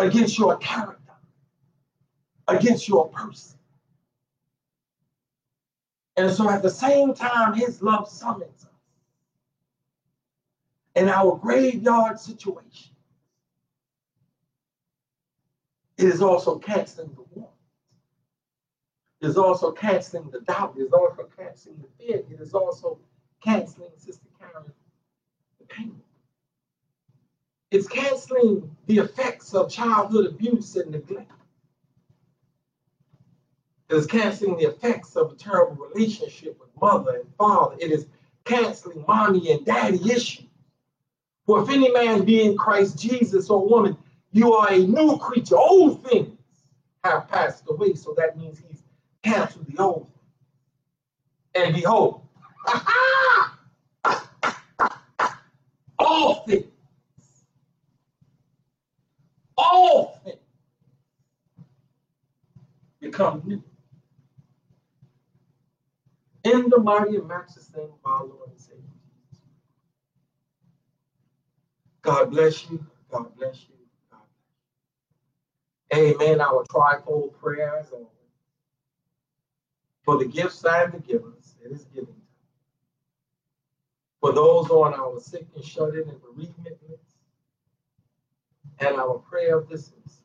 against 0.01 0.37
your 0.37 0.57
character, 0.57 1.13
against 2.49 2.89
your 2.89 3.09
person. 3.11 3.57
And 6.17 6.31
so 6.31 6.49
at 6.49 6.63
the 6.63 6.71
same 6.71 7.15
time, 7.15 7.55
his 7.55 7.83
love 7.83 8.09
summons 8.09 8.65
us 8.65 8.71
in 10.95 11.09
our 11.09 11.37
graveyard 11.37 12.21
situation. 12.21 12.95
It 15.97 16.07
is 16.07 16.23
also 16.23 16.59
canceling 16.59 17.15
the 17.15 17.23
warrant. 17.35 17.55
It 19.21 19.29
is 19.29 19.37
also 19.37 19.73
canceling 19.73 20.31
the 20.31 20.41
doubt. 20.41 20.75
It 20.77 20.83
is 20.83 20.93
also 20.93 21.29
canceling 21.37 21.77
the 21.79 22.05
fear. 22.05 22.23
It 22.31 22.41
is 22.41 22.55
also 22.55 22.99
canceling, 23.43 23.91
Sister 23.97 24.27
Karen, 24.39 24.73
the 25.59 25.67
pain. 25.67 26.01
It's 27.71 27.89
canceling 27.89 28.77
the 28.87 28.99
effects 28.99 29.55
of 29.55 29.71
childhood 29.71 30.27
abuse 30.27 30.77
and 30.77 30.91
neglect. 30.93 31.33
It 33.89 33.97
is 33.97 34.07
canceling 34.07 34.57
the 34.57 34.65
effects 34.65 35.15
of 35.17 35.33
a 35.33 35.35
terrible 35.35 35.87
relationship 35.95 36.59
with 36.59 36.71
mother 36.81 37.17
and 37.17 37.35
father. 37.37 37.77
It 37.79 37.91
is 37.91 38.07
canceling 38.45 39.05
mommy 39.07 39.53
and 39.53 39.65
daddy 39.65 40.11
issues. 40.11 40.47
For 41.47 41.63
if 41.63 41.69
any 41.69 41.91
man 41.93 42.25
be 42.25 42.43
in 42.43 42.57
Christ 42.57 42.99
Jesus 42.99 43.51
or 43.51 43.69
woman, 43.69 43.99
you 44.33 44.55
are 44.55 44.73
a 44.73 44.79
new 44.79 45.19
creature. 45.19 45.57
Old 45.57 46.03
things 46.09 46.39
have 47.05 47.29
passed 47.29 47.65
away. 47.69 47.95
So 47.95 48.15
that 48.17 48.39
means 48.39 48.63
he's 48.67 48.83
canceled 49.23 49.67
the 49.67 49.83
old. 49.83 50.11
And 51.55 51.75
behold, 51.75 52.23
all 55.99 56.35
things, 56.47 56.65
all 59.57 60.21
things 60.25 60.39
become 63.01 63.43
new. 63.45 63.63
In 66.45 66.71
the 66.71 66.79
mighty 66.81 67.13
name 67.13 67.31
of 67.31 67.91
our 68.05 68.25
Lord 68.25 68.51
and 68.51 68.61
Savior 68.61 68.83
Jesus. 69.03 69.45
God 72.03 72.31
bless 72.31 72.71
you. 72.71 72.87
God 73.11 73.37
bless 73.37 73.63
you. 73.69 73.77
God 74.11 74.19
bless 75.99 76.01
you. 76.03 76.17
Amen. 76.21 76.41
Our 76.41 76.65
trifold 76.65 77.35
prayers 77.41 77.89
for 80.05 80.19
the 80.19 80.27
gifts 80.27 80.65
and 80.65 80.93
the 80.93 80.99
givers. 81.01 81.57
It 81.65 81.73
is 81.73 81.85
giving 81.87 82.07
time. 82.09 82.17
For 84.21 84.33
those 84.33 84.71
on 84.71 84.95
our 84.95 85.21
sick 85.21 85.47
and 85.55 85.65
shut 85.65 85.95
in 85.95 86.09
and 86.09 86.21
bereavement 86.23 86.77
list, 86.89 87.03
and 88.81 88.97
our 88.97 89.19
prayer 89.19 89.59
of 89.59 89.69
dismissal. 89.69 90.25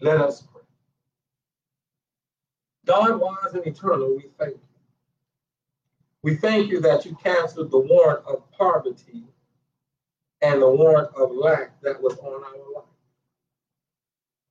Let 0.00 0.20
us 0.20 0.42
pray. 0.42 0.57
God, 2.88 3.20
wise 3.20 3.52
and 3.52 3.66
eternal, 3.66 4.16
we 4.16 4.24
thank 4.38 4.54
you. 4.54 4.60
We 6.22 6.36
thank 6.36 6.70
you 6.70 6.80
that 6.80 7.04
you 7.04 7.14
canceled 7.22 7.70
the 7.70 7.78
warrant 7.78 8.24
of 8.26 8.50
poverty 8.50 9.24
and 10.40 10.62
the 10.62 10.70
warrant 10.70 11.10
of 11.14 11.30
lack 11.32 11.80
that 11.82 12.02
was 12.02 12.16
on 12.18 12.42
our 12.42 12.74
life. 12.74 12.84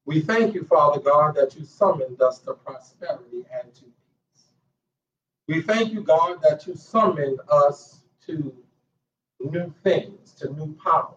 We 0.06 0.22
thank 0.22 0.54
you, 0.54 0.64
Father 0.66 1.02
God, 1.02 1.36
that 1.36 1.58
you 1.58 1.66
summoned 1.66 2.22
us 2.22 2.38
to 2.42 2.54
prosperity 2.54 3.44
and 3.52 3.74
to 3.74 3.82
peace. 3.82 4.44
We 5.48 5.62
thank 5.62 5.92
you, 5.92 6.02
God, 6.02 6.40
that 6.44 6.68
you 6.68 6.76
summoned 6.76 7.40
us 7.50 8.04
to 8.28 8.54
new 9.40 9.74
things, 9.84 10.34
to 10.36 10.54
new 10.54 10.78
power. 10.84 11.16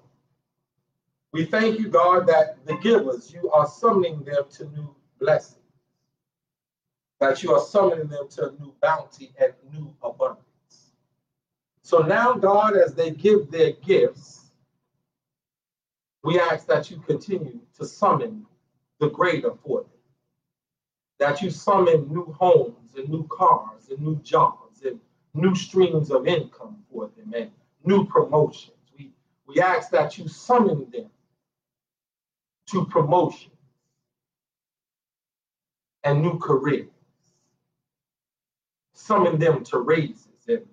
We 1.32 1.44
thank 1.44 1.78
you, 1.78 1.88
God, 1.88 2.26
that 2.28 2.64
the 2.64 2.76
givers, 2.78 3.30
you 3.30 3.50
are 3.50 3.66
summoning 3.66 4.24
them 4.24 4.44
to 4.52 4.64
new 4.70 4.94
blessings 5.20 5.59
that 7.20 7.42
you 7.42 7.52
are 7.54 7.60
summoning 7.60 8.08
them 8.08 8.28
to 8.30 8.54
new 8.58 8.74
bounty 8.80 9.32
and 9.40 9.52
new 9.72 9.94
abundance. 10.02 10.46
So 11.82 11.98
now, 11.98 12.32
God, 12.32 12.76
as 12.76 12.94
they 12.94 13.10
give 13.10 13.50
their 13.50 13.72
gifts, 13.72 14.52
we 16.24 16.40
ask 16.40 16.66
that 16.66 16.90
you 16.90 16.98
continue 17.06 17.60
to 17.78 17.84
summon 17.84 18.46
the 18.98 19.10
greater 19.10 19.52
for 19.64 19.82
them. 19.82 19.90
That 21.18 21.42
you 21.42 21.50
summon 21.50 22.08
new 22.08 22.32
homes 22.38 22.94
and 22.96 23.08
new 23.08 23.26
cars 23.28 23.88
and 23.90 24.00
new 24.00 24.16
jobs 24.22 24.82
and 24.82 24.98
new 25.34 25.54
streams 25.54 26.10
of 26.10 26.26
income 26.26 26.78
for 26.90 27.10
them 27.16 27.34
and 27.34 27.50
new 27.84 28.06
promotions. 28.06 28.76
We, 28.98 29.12
we 29.46 29.60
ask 29.60 29.90
that 29.90 30.16
you 30.16 30.26
summon 30.28 30.90
them 30.90 31.10
to 32.70 32.86
promotion 32.86 33.50
and 36.04 36.22
new 36.22 36.38
careers 36.38 36.88
summon 39.10 39.40
them 39.40 39.64
to 39.64 39.78
raises 39.78 40.28
and 40.46 40.64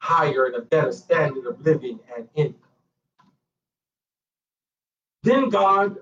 higher 0.00 0.44
and 0.44 0.54
a 0.54 0.60
better 0.60 0.92
standard 0.92 1.46
of 1.46 1.58
living 1.64 1.98
and 2.14 2.28
income. 2.34 2.60
Then 5.22 5.48
God, 5.48 5.96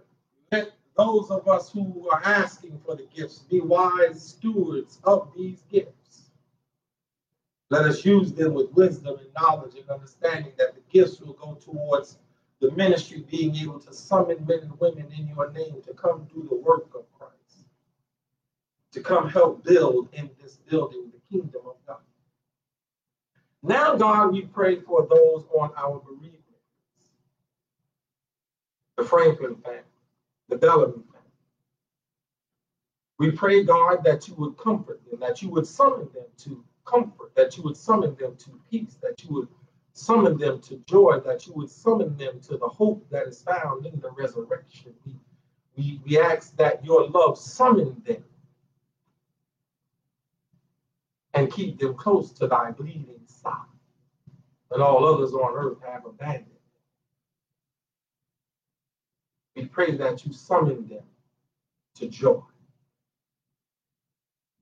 let 0.50 0.72
those 0.96 1.30
of 1.30 1.46
us 1.46 1.70
who 1.70 2.08
are 2.10 2.20
asking 2.24 2.80
for 2.84 2.96
the 2.96 3.06
gifts 3.14 3.38
be 3.38 3.60
wise 3.60 4.20
stewards 4.20 4.98
of 5.04 5.30
these 5.36 5.62
gifts. 5.70 6.30
Let 7.70 7.84
us 7.84 8.04
use 8.04 8.32
them 8.32 8.54
with 8.54 8.72
wisdom 8.72 9.16
and 9.20 9.28
knowledge 9.40 9.76
and 9.76 9.88
understanding 9.88 10.54
that 10.58 10.74
the 10.74 10.82
gifts 10.90 11.20
will 11.20 11.34
go 11.34 11.54
towards 11.64 12.18
the 12.60 12.72
ministry 12.72 13.24
being 13.30 13.54
able 13.54 13.78
to 13.78 13.92
summon 13.92 14.44
men 14.48 14.60
and 14.62 14.80
women 14.80 15.06
in 15.16 15.28
your 15.28 15.52
name 15.52 15.80
to 15.86 15.94
come 15.94 16.26
do 16.34 16.44
the 16.50 16.56
work 16.56 16.88
of 16.96 17.04
Christ, 17.16 17.68
to 18.90 19.00
come 19.00 19.28
help 19.28 19.62
build 19.62 20.08
in 20.12 20.28
this 20.42 20.56
building 20.68 21.12
kingdom 21.30 21.62
of 21.66 21.76
God. 21.86 21.98
Now, 23.62 23.96
God, 23.96 24.32
we 24.32 24.42
pray 24.42 24.80
for 24.80 25.06
those 25.08 25.44
on 25.58 25.70
our 25.76 26.00
bereavement 26.00 26.38
the 28.98 29.04
Franklin 29.04 29.54
family, 29.64 29.80
the 30.48 30.56
Bellamy 30.56 30.92
family. 30.94 31.18
We 33.18 33.30
pray, 33.30 33.62
God, 33.62 34.02
that 34.04 34.26
you 34.26 34.34
would 34.34 34.56
comfort 34.56 35.00
them, 35.08 35.20
that 35.20 35.40
you 35.40 35.50
would 35.50 35.66
summon 35.66 36.08
them 36.12 36.26
to 36.38 36.64
comfort, 36.84 37.32
that 37.36 37.56
you 37.56 37.62
would 37.62 37.76
summon 37.76 38.16
them 38.16 38.36
to 38.36 38.60
peace, 38.70 38.96
that 39.02 39.22
you 39.22 39.34
would 39.34 39.48
summon 39.92 40.36
them 40.36 40.60
to 40.62 40.82
joy, 40.86 41.20
that 41.24 41.46
you 41.46 41.52
would 41.54 41.70
summon 41.70 42.16
them 42.16 42.40
to 42.40 42.56
the 42.56 42.68
hope 42.68 43.08
that 43.10 43.28
is 43.28 43.42
found 43.42 43.86
in 43.86 43.98
the 44.00 44.10
resurrection. 44.10 44.92
We, 45.06 45.16
we, 45.76 46.00
we 46.04 46.18
ask 46.18 46.56
that 46.56 46.84
your 46.84 47.08
love 47.08 47.38
summon 47.38 48.02
them 48.04 48.24
and 51.38 51.52
keep 51.52 51.78
them 51.78 51.94
close 51.94 52.32
to 52.32 52.48
thy 52.48 52.72
bleeding 52.72 53.20
side. 53.26 53.52
And 54.72 54.82
all 54.82 55.04
others 55.04 55.32
on 55.32 55.54
earth 55.54 55.78
have 55.86 56.04
abandoned. 56.04 56.46
We 59.54 59.66
pray 59.66 59.92
that 59.96 60.26
you 60.26 60.32
summon 60.32 60.88
them 60.88 61.04
to 61.94 62.08
joy. 62.08 62.42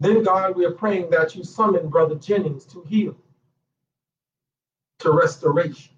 Then, 0.00 0.22
God, 0.22 0.54
we 0.54 0.66
are 0.66 0.72
praying 0.72 1.10
that 1.10 1.34
you 1.34 1.44
summon 1.44 1.88
Brother 1.88 2.16
Jennings 2.16 2.66
to 2.66 2.82
heal, 2.82 3.16
to 4.98 5.12
restoration. 5.12 5.94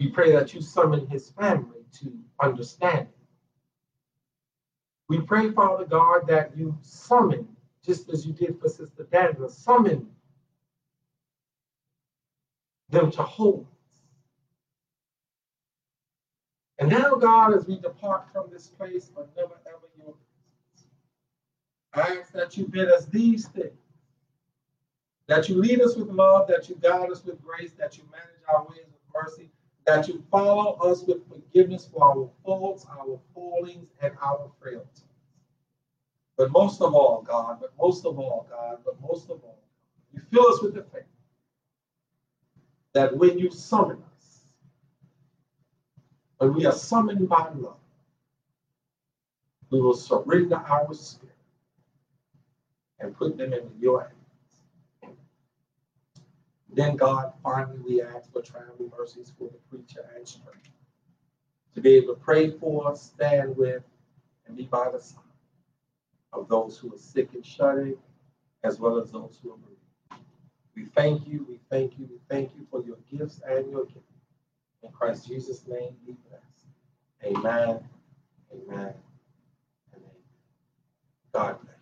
We 0.00 0.08
pray 0.08 0.32
that 0.32 0.54
you 0.54 0.62
summon 0.62 1.06
his 1.06 1.30
family 1.30 1.84
to 2.00 2.18
understanding. 2.42 3.12
We 5.08 5.20
pray, 5.20 5.50
Father 5.50 5.84
God, 5.84 6.26
that 6.28 6.56
you 6.56 6.76
summon 6.80 7.53
just 7.84 8.08
as 8.10 8.26
you 8.26 8.32
did 8.32 8.58
for 8.60 8.68
Sister 8.68 9.06
Daniel, 9.10 9.48
summon 9.48 10.08
them 12.90 13.10
to 13.10 13.22
wholeness. 13.22 13.68
And 16.78 16.90
now, 16.90 17.14
God, 17.14 17.54
as 17.54 17.66
we 17.66 17.78
depart 17.78 18.26
from 18.32 18.50
this 18.50 18.66
place, 18.66 19.10
but 19.14 19.30
never 19.36 19.54
ever 19.66 19.88
your 19.98 20.14
I 21.94 22.18
ask 22.18 22.32
that 22.32 22.56
you 22.56 22.66
bid 22.66 22.88
us 22.88 23.06
these 23.06 23.46
things, 23.48 23.78
that 25.28 25.48
you 25.48 25.56
lead 25.56 25.80
us 25.80 25.96
with 25.96 26.08
love, 26.08 26.48
that 26.48 26.68
you 26.68 26.76
guide 26.82 27.10
us 27.10 27.24
with 27.24 27.40
grace, 27.40 27.72
that 27.78 27.96
you 27.96 28.04
manage 28.10 28.42
our 28.52 28.64
ways 28.64 28.86
with 28.86 29.22
mercy, 29.22 29.50
that 29.86 30.08
you 30.08 30.24
follow 30.30 30.72
us 30.78 31.04
with 31.04 31.28
forgiveness 31.28 31.88
for 31.92 32.04
our 32.04 32.30
faults, 32.44 32.84
our 32.90 33.20
fallings, 33.32 33.88
and 34.02 34.12
our 34.20 34.50
frailties. 34.60 35.03
But 36.36 36.50
most 36.50 36.80
of 36.80 36.94
all, 36.94 37.22
God, 37.22 37.58
but 37.60 37.72
most 37.78 38.04
of 38.04 38.18
all, 38.18 38.46
God, 38.50 38.78
but 38.84 39.00
most 39.00 39.30
of 39.30 39.42
all, 39.44 39.58
you 40.12 40.20
fill 40.32 40.48
us 40.48 40.62
with 40.62 40.74
the 40.74 40.82
faith 40.82 41.02
that 42.92 43.16
when 43.16 43.38
you 43.38 43.50
summon 43.50 44.02
us, 44.16 44.46
when 46.38 46.54
we 46.54 46.66
are 46.66 46.72
summoned 46.72 47.28
by 47.28 47.48
love, 47.54 47.76
we 49.70 49.80
will 49.80 49.94
surrender 49.94 50.56
our 50.56 50.92
spirit 50.94 51.34
and 53.00 53.16
put 53.16 53.36
them 53.36 53.52
into 53.52 53.70
your 53.78 54.02
hands. 54.02 55.16
Then, 56.72 56.96
God, 56.96 57.32
finally, 57.42 57.78
we 57.86 58.02
ask 58.02 58.32
for 58.32 58.42
traveling 58.42 58.90
mercies 58.96 59.32
for 59.38 59.48
the 59.48 59.58
preacher 59.70 60.04
and 60.16 60.26
strength 60.26 60.70
to 61.74 61.80
be 61.80 61.94
able 61.94 62.14
to 62.14 62.20
pray 62.20 62.50
for, 62.50 62.94
stand 62.96 63.56
with, 63.56 63.82
and 64.46 64.56
be 64.56 64.64
by 64.64 64.90
the 64.90 65.00
side 65.00 65.23
of 66.34 66.48
those 66.48 66.78
who 66.78 66.92
are 66.94 66.98
sick 66.98 67.30
and 67.34 67.44
shut 67.44 67.78
in, 67.78 67.96
as 68.62 68.78
well 68.78 68.98
as 68.98 69.10
those 69.10 69.38
who 69.42 69.52
are 69.52 69.56
bereaved. 69.56 70.26
We 70.74 70.86
thank 70.86 71.26
you, 71.28 71.46
we 71.48 71.60
thank 71.70 71.98
you, 71.98 72.08
we 72.10 72.18
thank 72.28 72.50
you 72.56 72.66
for 72.70 72.82
your 72.82 72.96
gifts 73.10 73.40
and 73.46 73.70
your 73.70 73.84
giving. 73.84 74.02
In 74.82 74.90
Christ 74.90 75.28
Jesus' 75.28 75.66
name 75.66 75.96
be 76.06 76.16
blessed. 76.28 76.66
Amen, 77.24 77.80
amen, 78.52 78.94
and 79.92 80.02
amen. 80.02 80.14
God 81.32 81.56
bless. 81.62 81.73